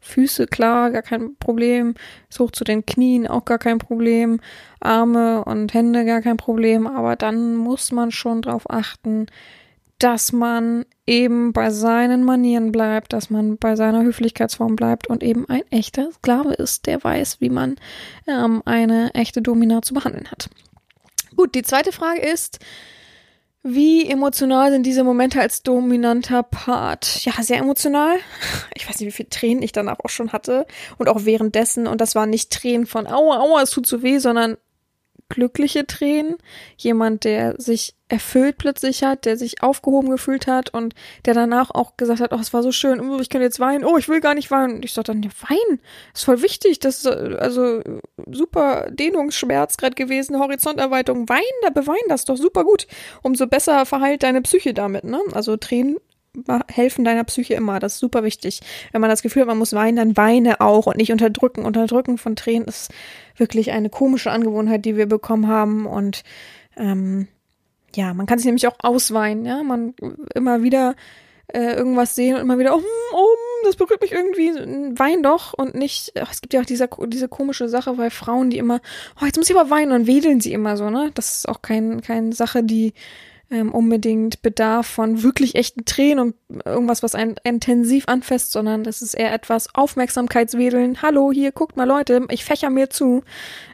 [0.07, 1.95] Füße klar, gar kein Problem.
[2.31, 4.41] Ist hoch zu den Knien auch gar kein Problem.
[4.81, 6.87] Arme und Hände gar kein Problem.
[6.87, 9.27] Aber dann muss man schon darauf achten,
[9.99, 15.49] dass man eben bei seinen Manieren bleibt, dass man bei seiner Höflichkeitsform bleibt und eben
[15.49, 17.77] ein echter Sklave ist, der weiß, wie man
[18.27, 20.51] ähm, eine echte Domina zu behandeln hat.
[21.35, 22.61] Gut, die zweite Frage ist,
[23.67, 27.25] wie emotional sind diese Momente als dominanter Part?
[27.25, 28.17] Ja, sehr emotional.
[28.75, 30.67] Ich weiß nicht, wie viele Tränen ich danach auch schon hatte
[30.99, 31.87] und auch währenddessen.
[31.87, 34.57] Und das waren nicht Tränen von Aua, Aua, es tut so weh, sondern
[35.29, 36.37] glückliche Tränen,
[36.77, 41.97] jemand, der sich erfüllt plötzlich hat, der sich aufgehoben gefühlt hat und der danach auch
[41.97, 44.21] gesagt hat, oh, es war so schön, oh, ich kann jetzt weinen, oh, ich will
[44.21, 44.77] gar nicht weinen.
[44.77, 45.81] Und ich dachte dann, ja, weinen
[46.15, 47.83] ist voll wichtig, das ist also
[48.31, 52.87] super Dehnungsschmerz gerade gewesen, Horizonterweiterung, weinen, da beweinen das doch super gut.
[53.23, 55.21] Umso besser verheilt deine Psyche damit, ne?
[55.33, 55.97] Also Tränen
[56.71, 57.79] helfen deiner Psyche immer.
[57.79, 58.61] Das ist super wichtig.
[58.93, 61.65] Wenn man das Gefühl hat, man muss weinen, dann weine auch und nicht unterdrücken.
[61.65, 62.91] Unterdrücken von Tränen ist
[63.37, 65.87] wirklich eine komische Angewohnheit, die wir bekommen haben.
[65.87, 66.23] Und
[66.77, 67.29] ähm,
[67.95, 69.63] ja, man kann sich nämlich auch ausweinen, ja.
[69.63, 69.95] Man
[70.35, 70.95] immer wieder
[71.49, 72.83] äh, irgendwas sehen und immer wieder, oh,
[73.15, 74.51] oh das berührt mich irgendwie,
[74.99, 78.51] wein doch und nicht, ach, es gibt ja auch diese, diese komische Sache bei Frauen,
[78.51, 78.81] die immer,
[79.21, 81.11] oh, jetzt muss ich aber weinen und wedeln sie immer so, ne?
[81.15, 82.95] Das ist auch kein, keine Sache, die
[83.51, 86.19] ähm, unbedingt bedarf von wirklich echten Tränen
[86.51, 91.01] und irgendwas, was einen intensiv anfasst, sondern das ist eher etwas Aufmerksamkeitswedeln.
[91.03, 93.23] Hallo, hier, guckt mal Leute, ich fächer mir zu.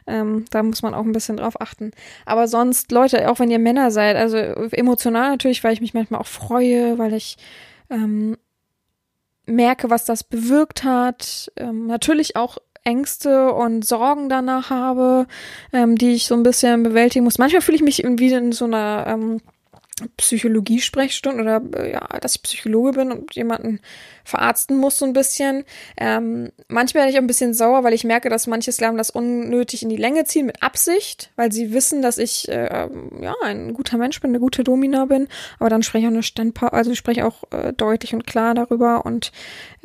[0.05, 1.91] Ähm, da muss man auch ein bisschen drauf achten.
[2.25, 6.21] Aber sonst, Leute, auch wenn ihr Männer seid, also emotional natürlich, weil ich mich manchmal
[6.21, 7.37] auch freue, weil ich
[7.89, 8.37] ähm,
[9.45, 11.51] merke, was das bewirkt hat.
[11.57, 15.25] Ähm, natürlich auch Ängste und Sorgen danach habe,
[15.71, 17.37] ähm, die ich so ein bisschen bewältigen muss.
[17.37, 19.41] Manchmal fühle ich mich irgendwie in so einer ähm,
[20.17, 23.79] Psychologie-Sprechstunde oder äh, ja, dass ich Psychologe bin und jemanden
[24.23, 25.65] verarzten muss so ein bisschen.
[25.97, 29.11] Ähm, manchmal werde ich auch ein bisschen sauer, weil ich merke, dass manche Sklaven das
[29.11, 32.89] unnötig in die Länge ziehen mit Absicht, weil sie wissen, dass ich äh,
[33.21, 35.27] ja ein guter Mensch bin, eine gute Domina bin.
[35.59, 38.55] Aber dann spreche ich auch eine Standpa also ich spreche auch äh, deutlich und klar
[38.55, 39.31] darüber und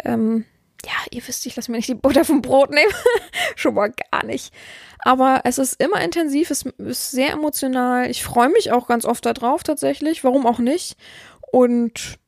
[0.05, 0.45] ähm,
[0.85, 2.93] ja, ihr wisst, ich lasse mir nicht die Butter vom Brot nehmen.
[3.57, 4.53] Schon mal gar nicht.
[5.01, 8.11] Aber es ist immer intensiv, es ist sehr emotional.
[8.11, 10.25] Ich freue mich auch ganz oft darauf tatsächlich.
[10.25, 10.97] Warum auch nicht?
[11.53, 12.19] Und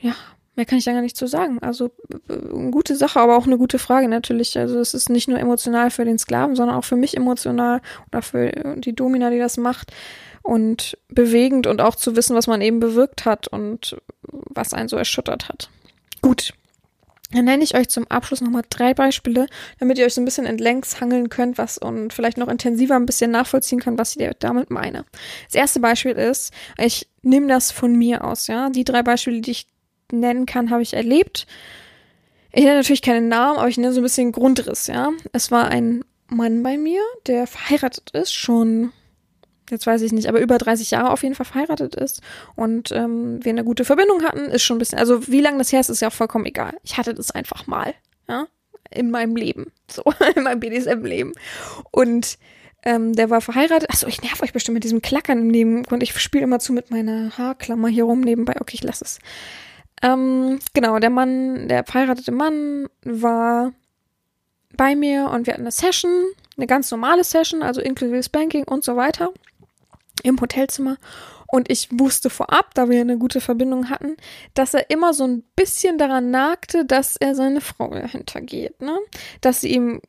[0.00, 0.14] ja,
[0.54, 1.58] mehr kann ich da gar nicht zu sagen.
[1.60, 1.90] Also
[2.28, 4.58] eine gute Sache, aber auch eine gute Frage natürlich.
[4.58, 8.22] Also es ist nicht nur emotional für den Sklaven, sondern auch für mich emotional oder
[8.22, 9.92] für die Domina, die das macht.
[10.42, 14.96] Und bewegend und auch zu wissen, was man eben bewirkt hat und was einen so
[14.96, 15.70] erschüttert hat.
[16.22, 16.52] Gut,
[17.32, 19.46] dann nenne ich euch zum Abschluss nochmal drei Beispiele,
[19.80, 23.06] damit ihr euch so ein bisschen entlängs hangeln könnt, was und vielleicht noch intensiver ein
[23.06, 25.04] bisschen nachvollziehen könnt, was ich damit meine.
[25.46, 28.70] Das erste Beispiel ist, ich nehme das von mir aus, ja.
[28.70, 29.66] Die drei Beispiele, die ich
[30.12, 31.46] nennen kann, habe ich erlebt.
[32.52, 35.10] Ich nenne natürlich keinen Namen, aber ich nenne so ein bisschen Grundriss, ja.
[35.32, 38.92] Es war ein Mann bei mir, der verheiratet ist, schon
[39.70, 42.22] jetzt weiß ich nicht, aber über 30 Jahre auf jeden Fall verheiratet ist
[42.54, 45.72] und ähm, wir eine gute Verbindung hatten, ist schon ein bisschen, also wie lange das
[45.72, 46.76] her ist, ist ja auch vollkommen egal.
[46.82, 47.94] Ich hatte das einfach mal,
[48.28, 48.46] ja,
[48.90, 50.04] in meinem Leben, so,
[50.36, 51.32] in meinem BDSM-Leben.
[51.90, 52.38] Und
[52.82, 53.90] ähm, der war verheiratet.
[53.90, 56.02] Achso, ich nerv euch bestimmt mit diesem Klackern im Nebengrund.
[56.02, 58.54] Ich spiele immer zu mit meiner Haarklammer hier rum nebenbei.
[58.60, 59.18] Okay, ich lass es.
[60.02, 63.72] Ähm, genau, der Mann, der verheiratete Mann war
[64.76, 66.10] bei mir und wir hatten eine Session,
[66.56, 69.32] eine ganz normale Session, also inklusive Spanking und so weiter
[70.26, 70.96] im Hotelzimmer.
[71.46, 74.16] Und ich wusste vorab, da wir eine gute Verbindung hatten,
[74.54, 78.98] dass er immer so ein bisschen daran nagte, dass er seine Frau hintergeht, ne?
[79.40, 80.00] Dass sie ihm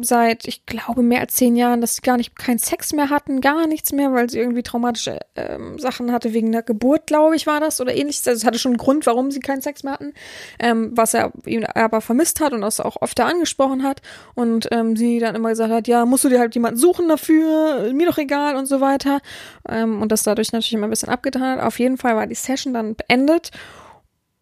[0.00, 3.40] seit, ich glaube, mehr als zehn Jahren, dass sie gar nicht keinen Sex mehr hatten,
[3.40, 7.46] gar nichts mehr, weil sie irgendwie traumatische ähm, Sachen hatte wegen der Geburt, glaube ich,
[7.46, 8.26] war das oder ähnliches.
[8.26, 10.12] Also es hatte schon einen Grund, warum sie keinen Sex mehr hatten,
[10.58, 14.02] ähm, was er ihn aber vermisst hat und das auch oft angesprochen hat
[14.34, 17.92] und ähm, sie dann immer gesagt hat, ja, musst du dir halt jemanden suchen dafür,
[17.92, 19.20] mir doch egal und so weiter
[19.68, 21.60] ähm, und das dadurch natürlich immer ein bisschen abgetan hat.
[21.60, 23.50] Auf jeden Fall war die Session dann beendet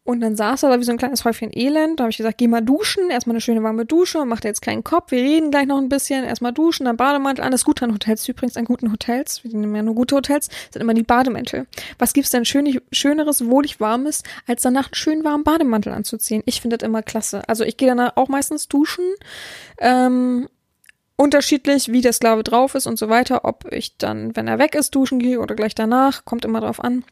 [0.05, 1.99] und dann saß er da wie so ein kleines Häufchen Elend.
[1.99, 4.61] Da habe ich gesagt, geh mal duschen, erstmal eine schöne warme Dusche, mach dir jetzt
[4.61, 7.51] keinen Kopf, wir reden gleich noch ein bisschen, erstmal duschen, dann Bademantel an.
[7.51, 10.51] Das ist gut an Hotels übrigens, an guten Hotels, wir nehmen ja nur gute Hotels,
[10.71, 11.67] sind immer die Bademäntel.
[11.99, 16.43] Was gibt's denn schön, Schöneres, wohlig warmes, als danach einen schönen warmen Bademantel anzuziehen?
[16.45, 17.49] Ich finde das immer klasse.
[17.49, 19.05] Also ich gehe danach auch meistens duschen.
[19.79, 20.49] Ähm,
[21.17, 24.75] unterschiedlich, wie der Sklave drauf ist und so weiter, ob ich dann, wenn er weg
[24.75, 27.05] ist, duschen gehe oder gleich danach, kommt immer drauf an.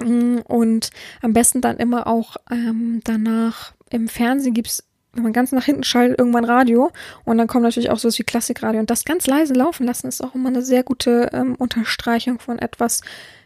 [0.00, 0.90] Mm, und
[1.22, 4.84] am besten dann immer auch ähm, danach im Fernsehen gibt's
[5.14, 6.92] wenn man ganz nach hinten schaltet, irgendwann Radio
[7.24, 10.22] und dann kommt natürlich auch so wie Klassikradio und das ganz leise laufen lassen ist
[10.22, 13.00] auch immer eine sehr gute ähm, Unterstreichung von etwas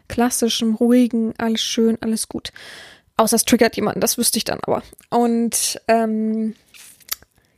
[0.07, 2.51] klassischem, ruhigen, alles schön, alles gut.
[3.17, 4.83] Außer es triggert jemanden, das wüsste ich dann aber.
[5.09, 6.55] Und ähm,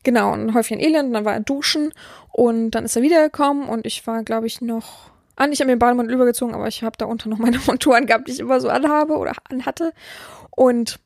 [0.03, 1.93] genau, ein Häufchen Elend, dann war er duschen
[2.31, 5.51] und dann ist er wiedergekommen und ich war, glaube ich, noch an.
[5.51, 8.27] Ich habe mir den Bademantel übergezogen, aber ich habe da unter noch meine Montur angehabt,
[8.27, 9.93] die ich immer so anhabe oder anhatte.
[10.51, 10.99] Und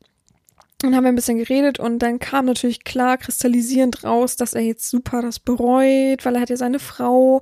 [0.82, 4.62] dann haben wir ein bisschen geredet und dann kam natürlich klar kristallisierend raus, dass er
[4.62, 7.42] jetzt super das bereut, weil er hat ja seine Frau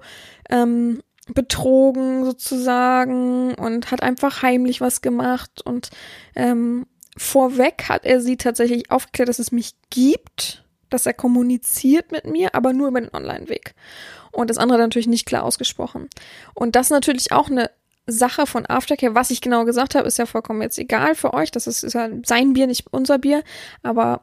[0.49, 5.91] ähm, betrogen sozusagen und hat einfach heimlich was gemacht und
[6.35, 12.25] ähm, vorweg hat er sie tatsächlich aufgeklärt, dass es mich gibt, dass er kommuniziert mit
[12.25, 13.73] mir, aber nur über den Online-Weg
[14.31, 16.09] und das andere natürlich nicht klar ausgesprochen.
[16.53, 17.71] Und das ist natürlich auch eine
[18.05, 19.15] Sache von Aftercare.
[19.15, 21.51] Was ich genau gesagt habe, ist ja vollkommen jetzt egal für euch.
[21.51, 23.43] Das ist, ist ja sein Bier, nicht unser Bier.
[23.83, 24.21] Aber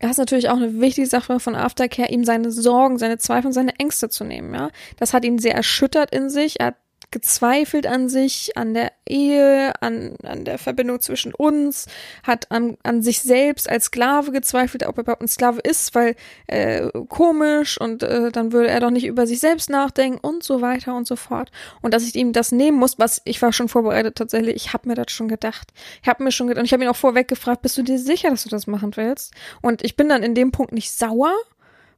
[0.00, 3.52] das ist natürlich auch eine wichtige Sache von Aftercare, ihm seine Sorgen, seine Zweifel und
[3.52, 4.70] seine Ängste zu nehmen, ja.
[4.98, 6.58] Das hat ihn sehr erschüttert in sich.
[6.58, 6.76] Er hat
[7.10, 11.86] gezweifelt an sich, an der Ehe, an, an der Verbindung zwischen uns,
[12.22, 16.14] hat an, an sich selbst als Sklave gezweifelt, ob er überhaupt ein Sklave ist, weil
[16.46, 20.60] äh, komisch und äh, dann würde er doch nicht über sich selbst nachdenken und so
[20.60, 21.50] weiter und so fort.
[21.82, 24.88] Und dass ich ihm das nehmen muss, was ich war schon vorbereitet tatsächlich, ich habe
[24.88, 25.72] mir das schon gedacht.
[26.02, 27.98] Ich habe mir schon gedacht, und ich habe ihn auch vorweg gefragt, bist du dir
[27.98, 29.34] sicher, dass du das machen willst?
[29.62, 31.34] Und ich bin dann in dem Punkt nicht sauer,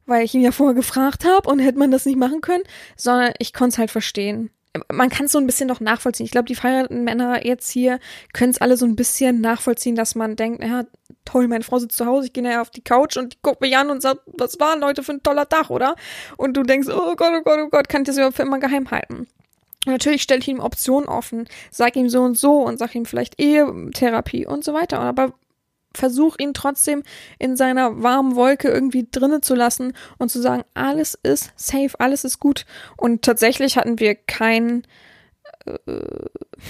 [0.05, 2.63] weil ich ihn ja vorher gefragt habe und hätte man das nicht machen können,
[2.95, 4.49] sondern ich konnte es halt verstehen.
[4.91, 6.25] Man kann es so ein bisschen doch nachvollziehen.
[6.25, 7.99] Ich glaube, die verheirateten Männer jetzt hier
[8.33, 10.85] können es alle so ein bisschen nachvollziehen, dass man denkt, ja,
[11.25, 13.61] toll, meine Frau sitzt zu Hause, ich gehe nachher auf die Couch und die guckt
[13.61, 15.95] mich an und sagt, was war Leute für ein toller Tag, oder?
[16.37, 18.59] Und du denkst, oh Gott, oh Gott, oh Gott, kann ich das überhaupt für immer
[18.59, 19.27] geheim halten?
[19.85, 23.39] Natürlich stelle ich ihm Optionen offen, sag ihm so und so und sag ihm vielleicht
[23.39, 24.99] Ehetherapie und so weiter.
[24.99, 25.33] Aber
[25.93, 27.03] versuch ihn trotzdem
[27.39, 32.23] in seiner warmen Wolke irgendwie drinnen zu lassen und zu sagen, alles ist safe, alles
[32.23, 32.65] ist gut.
[32.97, 34.83] Und tatsächlich hatten wir kein,
[35.65, 35.77] äh,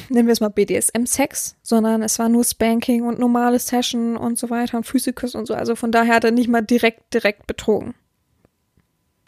[0.09, 4.49] nennen wir es mal BDSM-Sex, sondern es war nur Spanking und normale Session und so
[4.49, 5.53] weiter und Physikus und so.
[5.53, 7.93] Also von daher hat er nicht mal direkt, direkt betrogen.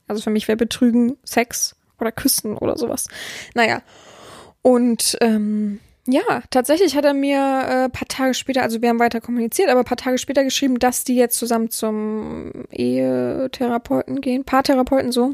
[0.07, 3.07] Also für mich wäre Betrügen Sex oder Küssen oder sowas.
[3.53, 3.81] Naja.
[4.61, 9.21] Und ähm, ja, tatsächlich hat er mir äh, paar Tage später, also wir haben weiter
[9.21, 15.33] kommuniziert, aber paar Tage später geschrieben, dass die jetzt zusammen zum Ehetherapeuten gehen, Paartherapeuten so.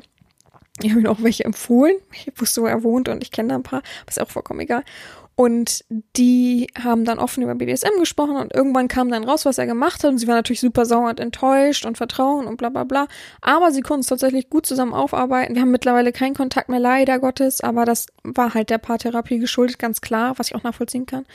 [0.84, 1.96] Ich habe ihm auch welche empfohlen.
[2.12, 4.60] Ich wusste, wo er wohnt und ich kenne da ein paar, aber ist auch vollkommen
[4.62, 4.84] egal.
[5.36, 5.86] Und
[6.18, 10.04] die haben dann offen über BDSM gesprochen und irgendwann kam dann raus, was er gemacht
[10.04, 10.12] hat.
[10.12, 13.08] Und sie war natürlich super sauer und enttäuscht und Vertrauen und bla bla bla.
[13.42, 15.56] Aber sie konnten es tatsächlich gut zusammen aufarbeiten.
[15.56, 17.62] Wir haben mittlerweile keinen Kontakt mehr, leider Gottes.
[17.62, 21.26] Aber das war halt der Paartherapie geschuldet, ganz klar, was ich auch nachvollziehen kann.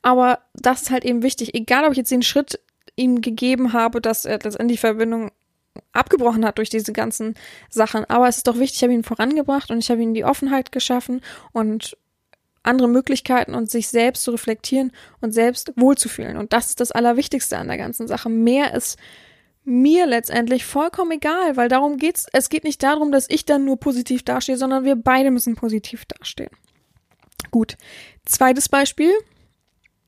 [0.00, 1.54] Aber das ist halt eben wichtig.
[1.54, 2.60] Egal, ob ich jetzt den Schritt
[2.96, 5.32] ihm gegeben habe, dass er letztendlich die Verbindung
[5.92, 7.34] abgebrochen hat durch diese ganzen
[7.68, 8.04] Sachen.
[8.06, 10.72] Aber es ist doch wichtig, ich habe ihn vorangebracht und ich habe ihm die Offenheit
[10.72, 11.20] geschaffen
[11.52, 11.96] und
[12.62, 16.36] andere Möglichkeiten und sich selbst zu reflektieren und selbst wohlzufühlen.
[16.36, 18.28] Und das ist das Allerwichtigste an der ganzen Sache.
[18.28, 18.98] Mehr ist
[19.64, 22.26] mir letztendlich vollkommen egal, weil darum geht's.
[22.32, 26.04] Es geht nicht darum, dass ich dann nur positiv dastehe, sondern wir beide müssen positiv
[26.06, 26.50] dastehen.
[27.50, 27.76] Gut.
[28.26, 29.12] Zweites Beispiel.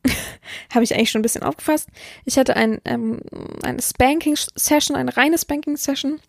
[0.75, 1.89] habe ich eigentlich schon ein bisschen aufgefasst.
[2.25, 3.21] Ich hatte ein, ähm,
[3.63, 6.21] eine Spanking-Session, eine reine Spanking-Session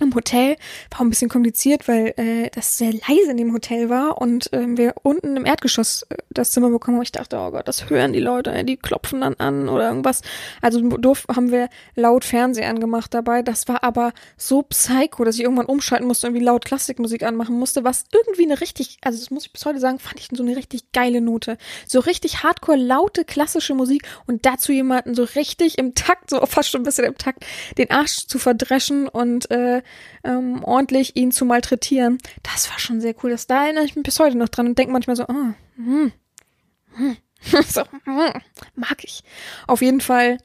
[0.00, 0.56] im Hotel
[0.90, 4.76] war ein bisschen kompliziert, weil äh, das sehr leise in dem Hotel war und ähm,
[4.76, 6.98] wir unten im Erdgeschoss äh, das Zimmer bekommen.
[6.98, 10.22] Und ich dachte, oh Gott, das hören die Leute, die klopfen dann an oder irgendwas.
[10.60, 13.42] Also doof haben wir laut Fernseher angemacht dabei.
[13.42, 17.84] Das war aber so psycho, dass ich irgendwann umschalten musste, irgendwie laut Klassikmusik anmachen musste,
[17.84, 20.56] was irgendwie eine richtig, also das muss ich bis heute sagen, fand ich so eine
[20.56, 21.56] richtig geile Note.
[21.86, 26.70] So richtig hardcore laute klassische Musik und dazu jemanden so richtig im Takt, so fast
[26.70, 27.46] schon ein bisschen im Takt,
[27.78, 29.82] den Arsch zu verdreschen und äh,
[30.24, 32.18] ähm, ordentlich ihn zu malträtieren.
[32.42, 33.30] Das war schon sehr cool.
[33.30, 36.12] Das, da erinnere ich mich bis heute noch dran und denke manchmal so, oh, hm,
[36.94, 37.16] hm,
[37.68, 38.40] so, hm,
[38.74, 39.22] mag ich.
[39.66, 40.38] Auf jeden Fall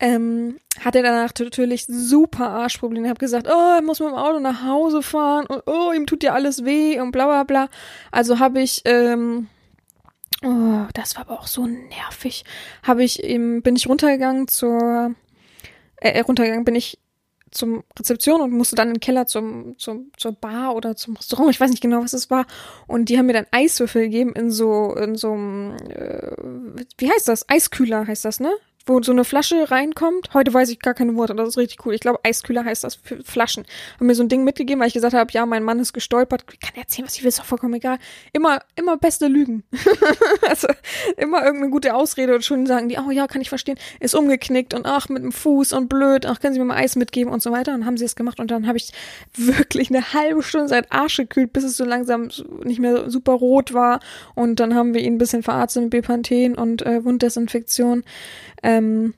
[0.00, 3.06] ähm, hat er danach natürlich super Arschprobleme.
[3.06, 6.06] Ich habe gesagt, oh, er muss mit dem Auto nach Hause fahren und oh, ihm
[6.06, 7.68] tut ja alles weh und bla bla bla.
[8.10, 9.48] Also habe ich, ähm,
[10.44, 12.44] oh, das war aber auch so nervig.
[12.82, 15.14] Habe ich ihm, bin ich runtergegangen zur,
[15.96, 16.98] äh, runtergegangen bin ich
[17.54, 21.50] zum Rezeption und musste dann in den Keller zum, zum, zur Bar oder zum Restaurant,
[21.50, 22.46] ich weiß nicht genau, was es war.
[22.86, 26.36] Und die haben mir dann Eiswürfel gegeben in so, in so einem, äh,
[26.98, 27.48] wie heißt das?
[27.48, 28.52] Eiskühler heißt das, ne?
[28.86, 30.34] Wo so eine Flasche reinkommt.
[30.34, 31.94] Heute weiß ich gar keine Worte, das ist richtig cool.
[31.94, 33.64] Ich glaube, Eiskühler heißt das für Flaschen.
[33.98, 36.44] Haben mir so ein Ding mitgegeben, weil ich gesagt habe, ja, mein Mann ist gestolpert.
[36.52, 37.98] Ich kann erzählen, was ich will, ist doch vollkommen egal.
[38.32, 39.64] Immer, immer beste Lügen.
[40.48, 40.68] also
[41.16, 44.74] immer irgendeine gute Ausrede und schon sagen die, oh ja, kann ich verstehen, ist umgeknickt
[44.74, 47.42] und ach, mit dem Fuß und blöd, ach, können Sie mir mal Eis mitgeben und
[47.42, 47.74] so weiter.
[47.74, 48.92] Und haben sie es gemacht und dann habe ich
[49.34, 52.28] wirklich eine halbe Stunde seit Arsch gekühlt, bis es so langsam
[52.64, 54.00] nicht mehr super rot war.
[54.34, 58.04] Und dann haben wir ihn ein bisschen verarztet mit Bepanthen und äh, Wunddesinfektion.
[58.78, 59.14] Ähm,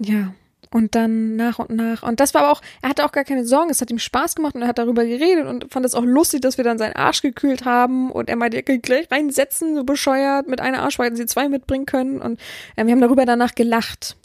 [0.00, 0.34] ja,
[0.74, 2.02] und dann nach und nach.
[2.02, 4.34] Und das war aber auch, er hatte auch gar keine Sorgen, es hat ihm Spaß
[4.34, 6.96] gemacht und er hat darüber geredet und fand es auch lustig, dass wir dann seinen
[6.96, 10.98] Arsch gekühlt haben und er meinte, ihr könnt gleich reinsetzen, so bescheuert, mit einer Arsch,
[10.98, 12.40] weil sie zwei mitbringen können und
[12.74, 14.16] äh, wir haben darüber danach gelacht.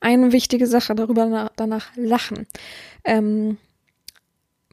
[0.00, 2.46] Eine wichtige Sache, darüber danach lachen.
[3.02, 3.56] Ähm,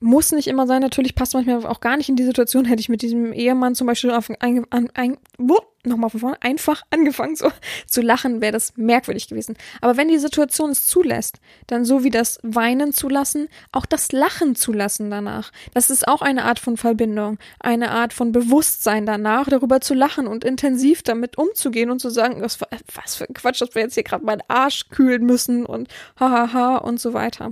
[0.03, 2.65] muss nicht immer sein, natürlich passt manchmal auch gar nicht in die Situation.
[2.65, 5.17] Hätte ich mit diesem Ehemann zum Beispiel auf, ein, ein, ein,
[5.85, 7.49] nochmal von vorne, einfach angefangen so
[7.87, 9.55] zu lachen, wäre das merkwürdig gewesen.
[9.81, 14.55] Aber wenn die Situation es zulässt, dann so wie das Weinen zulassen, auch das Lachen
[14.55, 15.51] zulassen danach.
[15.73, 20.27] Das ist auch eine Art von Verbindung, eine Art von Bewusstsein danach, darüber zu lachen
[20.27, 22.59] und intensiv damit umzugehen und zu sagen, was,
[22.93, 25.87] was für ein Quatsch, dass wir jetzt hier gerade meinen Arsch kühlen müssen und
[26.19, 27.51] hahaha und so weiter.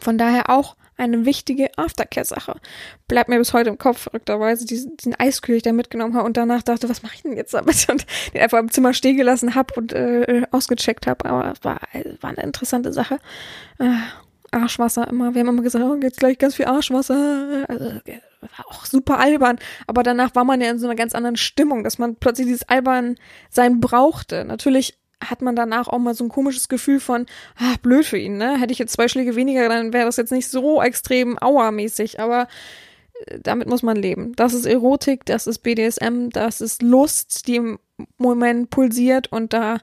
[0.00, 2.60] Von daher auch eine wichtige Aftercare-Sache.
[3.08, 6.26] Bleibt mir bis heute im Kopf, verrückterweise, diesen, diesen Eiskühl, den ich da mitgenommen habe
[6.26, 7.86] und danach dachte, was mache ich denn jetzt damit?
[7.90, 11.24] Und den einfach im Zimmer stehen gelassen habe und äh, ausgecheckt habe.
[11.24, 11.80] Aber es war,
[12.20, 13.18] war eine interessante Sache.
[13.78, 13.90] Äh,
[14.50, 15.34] Arschwasser immer.
[15.34, 17.64] Wir haben immer gesagt, oh, jetzt gleich ganz viel Arschwasser.
[17.68, 17.84] Also,
[18.40, 19.58] war auch super albern.
[19.86, 22.68] Aber danach war man ja in so einer ganz anderen Stimmung, dass man plötzlich dieses
[22.68, 23.16] albern
[23.50, 24.44] sein brauchte.
[24.44, 24.98] Natürlich
[25.30, 28.58] hat man danach auch mal so ein komisches Gefühl von, ah, blöd für ihn, ne?
[28.58, 32.48] Hätte ich jetzt zwei Schläge weniger, dann wäre das jetzt nicht so extrem auermäßig, aber
[33.26, 34.34] äh, damit muss man leben.
[34.36, 37.78] Das ist Erotik, das ist BDSM, das ist Lust, die im
[38.18, 39.78] Moment pulsiert und da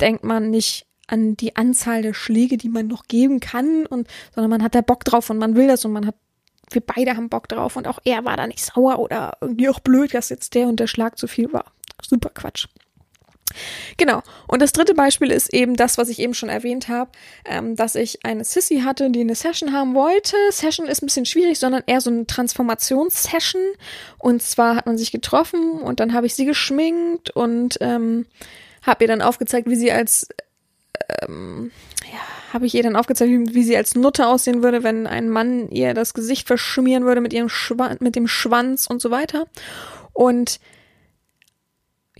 [0.00, 4.50] denkt man nicht an die Anzahl der Schläge, die man noch geben kann und, sondern
[4.50, 6.14] man hat da Bock drauf und man will das und man hat,
[6.70, 9.80] wir beide haben Bock drauf und auch er war da nicht sauer oder irgendwie auch
[9.80, 11.72] blöd, dass jetzt der und der Schlag zu viel war.
[12.02, 12.68] Super Quatsch.
[13.96, 14.22] Genau.
[14.46, 17.10] Und das dritte Beispiel ist eben das, was ich eben schon erwähnt habe,
[17.44, 20.36] ähm, dass ich eine Sissy hatte, die eine Session haben wollte.
[20.50, 23.62] Session ist ein bisschen schwierig, sondern eher so eine Transformationssession.
[24.18, 28.26] Und zwar hat man sich getroffen und dann habe ich sie geschminkt und ähm,
[28.82, 30.28] habe ihr dann aufgezeigt, wie sie als
[31.22, 31.70] ähm,
[32.04, 35.68] ja, habe ich ihr dann aufgezeigt, wie sie als Nutte aussehen würde, wenn ein Mann
[35.70, 39.46] ihr das Gesicht verschmieren würde mit ihrem Schwan mit dem Schwanz und so weiter.
[40.12, 40.60] Und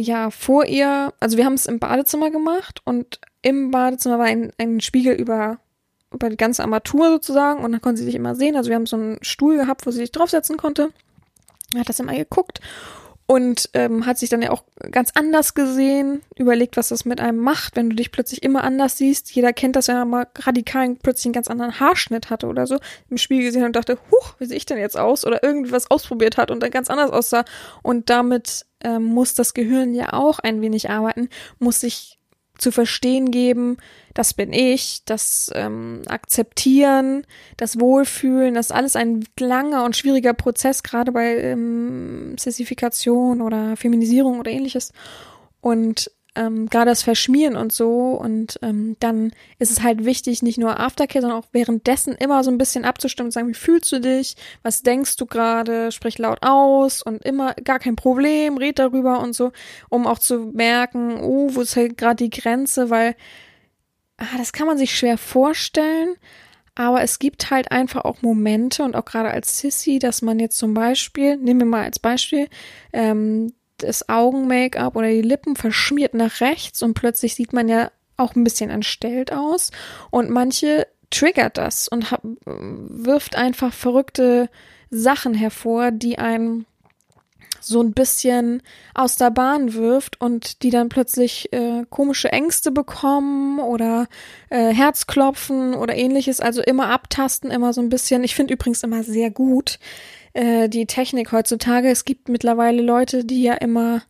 [0.00, 4.50] ja, vor ihr, also wir haben es im Badezimmer gemacht und im Badezimmer war ein,
[4.56, 5.58] ein Spiegel über,
[6.10, 8.56] über die ganze Armatur sozusagen und dann konnte sie sich immer sehen.
[8.56, 10.90] Also wir haben so einen Stuhl gehabt, wo sie sich draufsetzen konnte.
[11.76, 12.60] Hat das immer geguckt
[13.26, 17.38] und ähm, hat sich dann ja auch ganz anders gesehen, überlegt, was das mit einem
[17.38, 19.30] macht, wenn du dich plötzlich immer anders siehst.
[19.32, 22.78] Jeder kennt das, wenn er mal radikal plötzlich einen ganz anderen Haarschnitt hatte oder so,
[23.10, 25.24] im Spiegel gesehen und dachte, huch, wie sehe ich denn jetzt aus?
[25.26, 27.44] Oder irgendwas ausprobiert hat und dann ganz anders aussah.
[27.82, 31.28] Und damit ähm, muss das Gehirn ja auch ein wenig arbeiten,
[31.58, 32.18] muss sich
[32.60, 33.78] zu verstehen geben,
[34.14, 37.26] das bin ich, das ähm, Akzeptieren,
[37.56, 43.76] das Wohlfühlen, das ist alles ein langer und schwieriger Prozess, gerade bei ähm, Sessifikation oder
[43.76, 44.92] Feminisierung oder ähnliches.
[45.60, 48.12] Und ähm, gerade das Verschmieren und so.
[48.12, 52.50] Und ähm, dann ist es halt wichtig, nicht nur Aftercare, sondern auch währenddessen immer so
[52.50, 54.36] ein bisschen abzustimmen und sagen, wie fühlst du dich?
[54.62, 55.92] Was denkst du gerade?
[55.92, 59.52] Sprich laut aus und immer gar kein Problem, red darüber und so,
[59.88, 63.16] um auch zu merken, oh, wo ist halt gerade die Grenze, weil
[64.18, 66.16] ah, das kann man sich schwer vorstellen.
[66.76, 70.56] Aber es gibt halt einfach auch Momente und auch gerade als Sissy, dass man jetzt
[70.56, 72.48] zum Beispiel, nehmen wir mal als Beispiel,
[72.92, 73.52] ähm,
[73.82, 78.44] das Augen-Make-up oder die Lippen verschmiert nach rechts und plötzlich sieht man ja auch ein
[78.44, 79.70] bisschen entstellt aus.
[80.10, 84.48] Und manche triggert das und hab, wirft einfach verrückte
[84.90, 86.66] Sachen hervor, die einen
[87.60, 88.62] so ein bisschen
[88.94, 94.08] aus der Bahn wirft und die dann plötzlich äh, komische Ängste bekommen oder
[94.48, 96.40] äh, Herzklopfen oder ähnliches.
[96.40, 98.24] Also immer abtasten, immer so ein bisschen.
[98.24, 99.78] Ich finde übrigens immer sehr gut,
[100.32, 101.88] äh, die Technik heutzutage.
[101.88, 104.02] Es gibt mittlerweile Leute, die ja immer,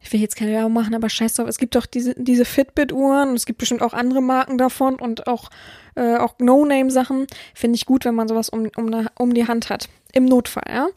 [0.00, 3.30] ich will jetzt keine Werbung machen, aber scheiß drauf, es gibt doch diese, diese Fitbit-Uhren
[3.30, 5.50] und es gibt bestimmt auch andere Marken davon und auch,
[5.94, 7.26] äh, auch No-Name-Sachen.
[7.54, 9.88] Finde ich gut, wenn man sowas um, um, um die Hand hat.
[10.12, 10.88] Im Notfall, ja.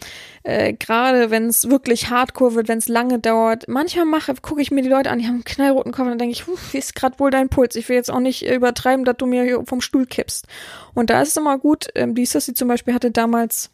[0.43, 3.67] Äh, Gerade wenn es wirklich hardcore wird, wenn es lange dauert.
[3.67, 6.19] Manchmal mache, gucke ich mir die Leute an, die haben einen knallroten Kopf und dann
[6.19, 7.75] denke ich, wie ist gerade wohl dein Puls?
[7.75, 10.45] Ich will jetzt auch nicht übertreiben, dass du mir vom Stuhl kippst.
[10.93, 13.71] Und da ist es immer gut, ähm, die Sissy zum Beispiel hatte damals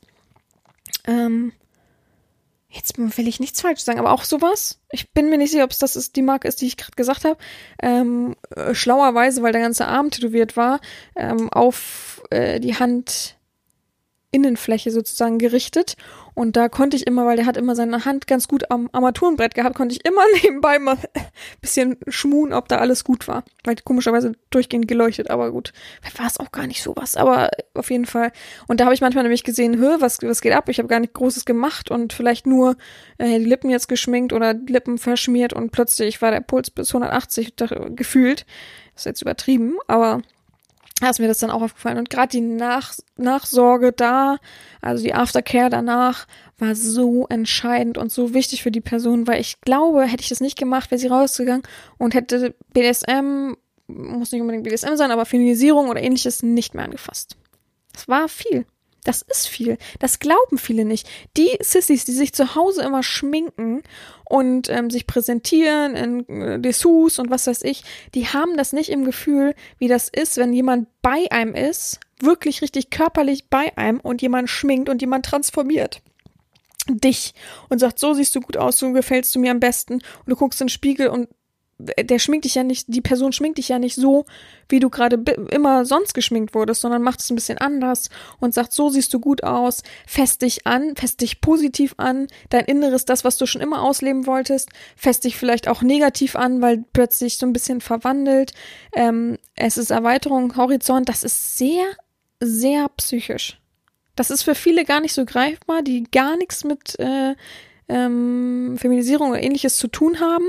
[1.05, 1.53] ähm,
[2.69, 4.79] jetzt will ich nichts falsch sagen, aber auch sowas.
[4.91, 6.95] Ich bin mir nicht sicher, ob es das ist, die Marke ist, die ich gerade
[6.95, 7.37] gesagt habe.
[7.81, 10.81] Ähm, äh, schlauerweise, weil der ganze Arm tätowiert war,
[11.15, 13.37] ähm, auf äh, die Hand
[14.33, 15.95] Innenfläche sozusagen gerichtet.
[16.35, 19.53] Und da konnte ich immer, weil der hat immer seine Hand ganz gut am Armaturenbrett
[19.53, 21.27] gehabt, konnte ich immer nebenbei mal ein
[21.61, 23.43] bisschen schmuhen, ob da alles gut war.
[23.63, 25.71] Weil komischerweise durchgehend geleuchtet, aber gut.
[26.17, 28.31] War es auch gar nicht sowas, aber auf jeden Fall.
[28.67, 30.67] Und da habe ich manchmal nämlich gesehen, hö, was, was geht ab?
[30.69, 32.75] Ich habe gar nicht Großes gemacht und vielleicht nur
[33.19, 37.53] äh, die Lippen jetzt geschminkt oder Lippen verschmiert und plötzlich war der Puls bis 180
[37.95, 38.45] gefühlt.
[38.93, 40.21] Das ist jetzt übertrieben, aber
[41.01, 41.97] ist mir das dann auch aufgefallen.
[41.97, 44.37] Und gerade die Nach Nachsorge da,
[44.81, 46.27] also die Aftercare danach,
[46.59, 50.39] war so entscheidend und so wichtig für die Person, weil ich glaube, hätte ich das
[50.39, 51.63] nicht gemacht, wäre sie rausgegangen
[51.97, 53.55] und hätte BDSM,
[53.87, 57.35] muss nicht unbedingt BDSM sein, aber Feminisierung oder ähnliches nicht mehr angefasst.
[57.91, 58.65] Das war viel.
[59.03, 59.77] Das ist viel.
[59.99, 61.09] Das glauben viele nicht.
[61.35, 63.83] Die Sissys, die sich zu Hause immer schminken
[64.25, 67.83] und ähm, sich präsentieren in äh, Dessous und was weiß ich,
[68.15, 72.61] die haben das nicht im Gefühl, wie das ist, wenn jemand bei einem ist, wirklich
[72.61, 76.01] richtig körperlich bei einem und jemand schminkt und jemand transformiert
[76.89, 77.33] dich
[77.69, 80.35] und sagt, so siehst du gut aus, so gefällst du mir am besten und du
[80.35, 81.29] guckst in den Spiegel und
[81.79, 84.25] der schminkt dich ja nicht, die Person schminkt dich ja nicht so,
[84.69, 88.09] wie du gerade immer sonst geschminkt wurdest, sondern macht es ein bisschen anders
[88.39, 92.65] und sagt, so siehst du gut aus, fest dich an, fest dich positiv an, dein
[92.65, 96.83] Inneres, das, was du schon immer ausleben wolltest, fest dich vielleicht auch negativ an, weil
[96.93, 98.53] plötzlich so ein bisschen verwandelt.
[98.93, 101.85] Ähm, es ist Erweiterung, Horizont, das ist sehr,
[102.39, 103.59] sehr psychisch.
[104.15, 107.35] Das ist für viele gar nicht so greifbar, die gar nichts mit äh,
[107.89, 110.45] ähm, Feminisierung oder ähnliches zu tun haben.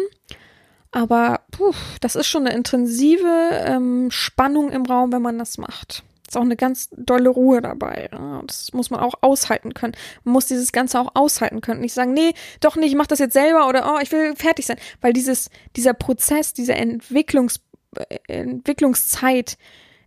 [0.94, 6.04] Aber puh, das ist schon eine intensive ähm, Spannung im Raum, wenn man das macht.
[6.28, 8.08] Ist auch eine ganz dolle Ruhe dabei.
[8.12, 8.42] Ja.
[8.46, 9.94] Das muss man auch aushalten können.
[10.22, 11.80] Man muss dieses Ganze auch aushalten können.
[11.80, 14.66] Nicht sagen, nee, doch nicht, ich mach das jetzt selber oder oh, ich will fertig
[14.66, 14.76] sein.
[15.00, 17.60] Weil dieses, dieser Prozess, diese Entwicklungs,
[17.96, 19.58] äh, Entwicklungszeit,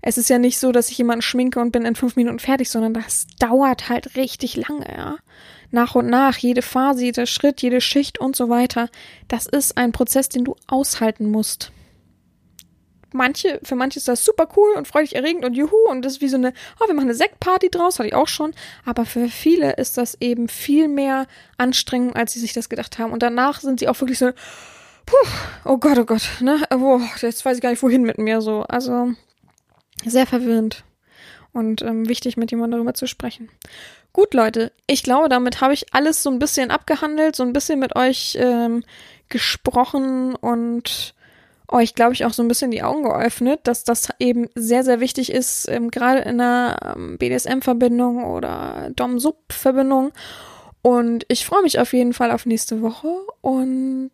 [0.02, 2.70] es ist ja nicht so, dass ich jemanden schminke und bin in fünf Minuten fertig,
[2.70, 5.18] sondern das dauert halt richtig lange, ja
[5.72, 8.90] nach und nach, jede Phase, jeder Schritt, jede Schicht und so weiter.
[9.28, 11.72] Das ist ein Prozess, den du aushalten musst.
[13.14, 16.22] Manche, für manche ist das super cool und freudig erregend und juhu und das ist
[16.22, 18.54] wie so eine, oh, wir machen eine Sektparty draus, hatte ich auch schon.
[18.86, 21.26] Aber für viele ist das eben viel mehr
[21.58, 23.14] anstrengend, als sie sich das gedacht haben.
[23.14, 24.32] Und danach sind sie auch wirklich so,
[25.06, 25.16] puh,
[25.66, 28.64] oh Gott, oh Gott, ne, oh, jetzt weiß ich gar nicht, wohin mit mir so.
[28.64, 29.14] Also,
[30.06, 30.84] sehr verwirrend
[31.54, 33.50] und ähm, wichtig, mit jemandem darüber zu sprechen.
[34.18, 37.78] Gut, Leute, ich glaube, damit habe ich alles so ein bisschen abgehandelt, so ein bisschen
[37.78, 38.84] mit euch ähm,
[39.30, 41.14] gesprochen und
[41.68, 45.00] euch, glaube ich, auch so ein bisschen die Augen geöffnet, dass das eben sehr, sehr
[45.02, 50.14] wichtig ist, ähm, gerade in einer ähm, BDSM-Verbindung oder Dom-Sub-Verbindung.
[50.82, 54.10] Und ich freue mich auf jeden Fall auf nächste Woche und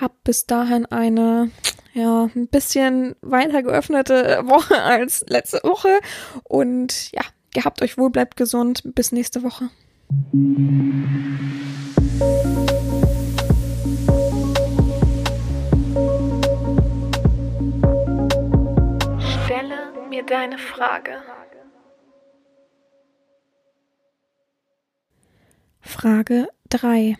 [0.00, 1.50] habe bis dahin eine,
[1.92, 5.98] ja, ein bisschen weiter geöffnete Woche als letzte Woche.
[6.44, 7.22] Und ja,
[7.52, 8.82] Gehabt euch wohl, bleibt gesund.
[8.94, 9.70] Bis nächste Woche.
[19.44, 21.22] Stelle mir deine Frage.
[25.80, 27.16] Frage 3.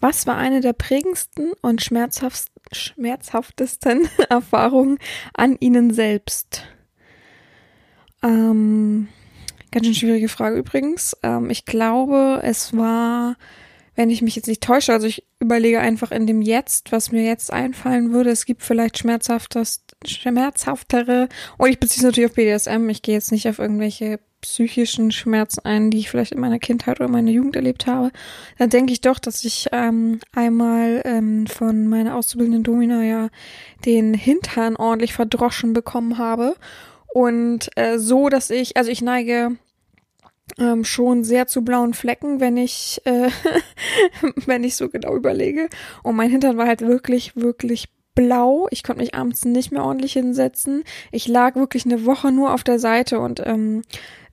[0.00, 4.98] Was war eine der prägendsten und schmerzhaftesten Erfahrungen
[5.34, 6.64] an Ihnen selbst?
[8.22, 9.08] Ähm,
[9.70, 11.16] ganz schön schwierige Frage übrigens.
[11.22, 13.36] Ähm, ich glaube, es war,
[13.94, 17.24] wenn ich mich jetzt nicht täusche, also ich überlege einfach in dem Jetzt, was mir
[17.24, 18.30] jetzt einfallen würde.
[18.30, 22.88] Es gibt vielleicht schmerzhaftes, schmerzhaftere, und ich beziehe es natürlich auf BDSM.
[22.88, 27.00] Ich gehe jetzt nicht auf irgendwelche psychischen Schmerzen ein, die ich vielleicht in meiner Kindheit
[27.00, 28.12] oder meiner Jugend erlebt habe,
[28.56, 33.30] dann denke ich doch, dass ich ähm, einmal ähm, von meiner auszubildenden Domina ja
[33.84, 36.54] den Hintern ordentlich verdroschen bekommen habe
[37.18, 39.56] und äh, so, dass ich, also ich neige
[40.56, 43.30] ähm, schon sehr zu blauen Flecken, wenn ich, äh,
[44.46, 45.68] wenn ich so genau überlege.
[46.04, 48.68] Und mein Hintern war halt wirklich, wirklich blau.
[48.70, 50.84] Ich konnte mich abends nicht mehr ordentlich hinsetzen.
[51.10, 53.82] Ich lag wirklich eine Woche nur auf der Seite und ähm,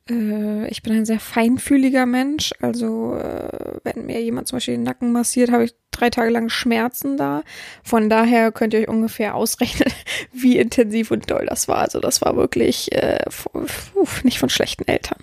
[0.09, 2.53] äh, ich bin ein sehr feinfühliger Mensch.
[2.61, 6.49] Also äh, wenn mir jemand zum Beispiel den Nacken massiert, habe ich drei Tage lang
[6.49, 7.43] Schmerzen da.
[7.83, 9.91] Von daher könnt ihr euch ungefähr ausrechnen,
[10.31, 11.77] wie intensiv und doll das war.
[11.79, 13.25] Also das war wirklich äh,
[14.23, 15.19] nicht von schlechten Eltern.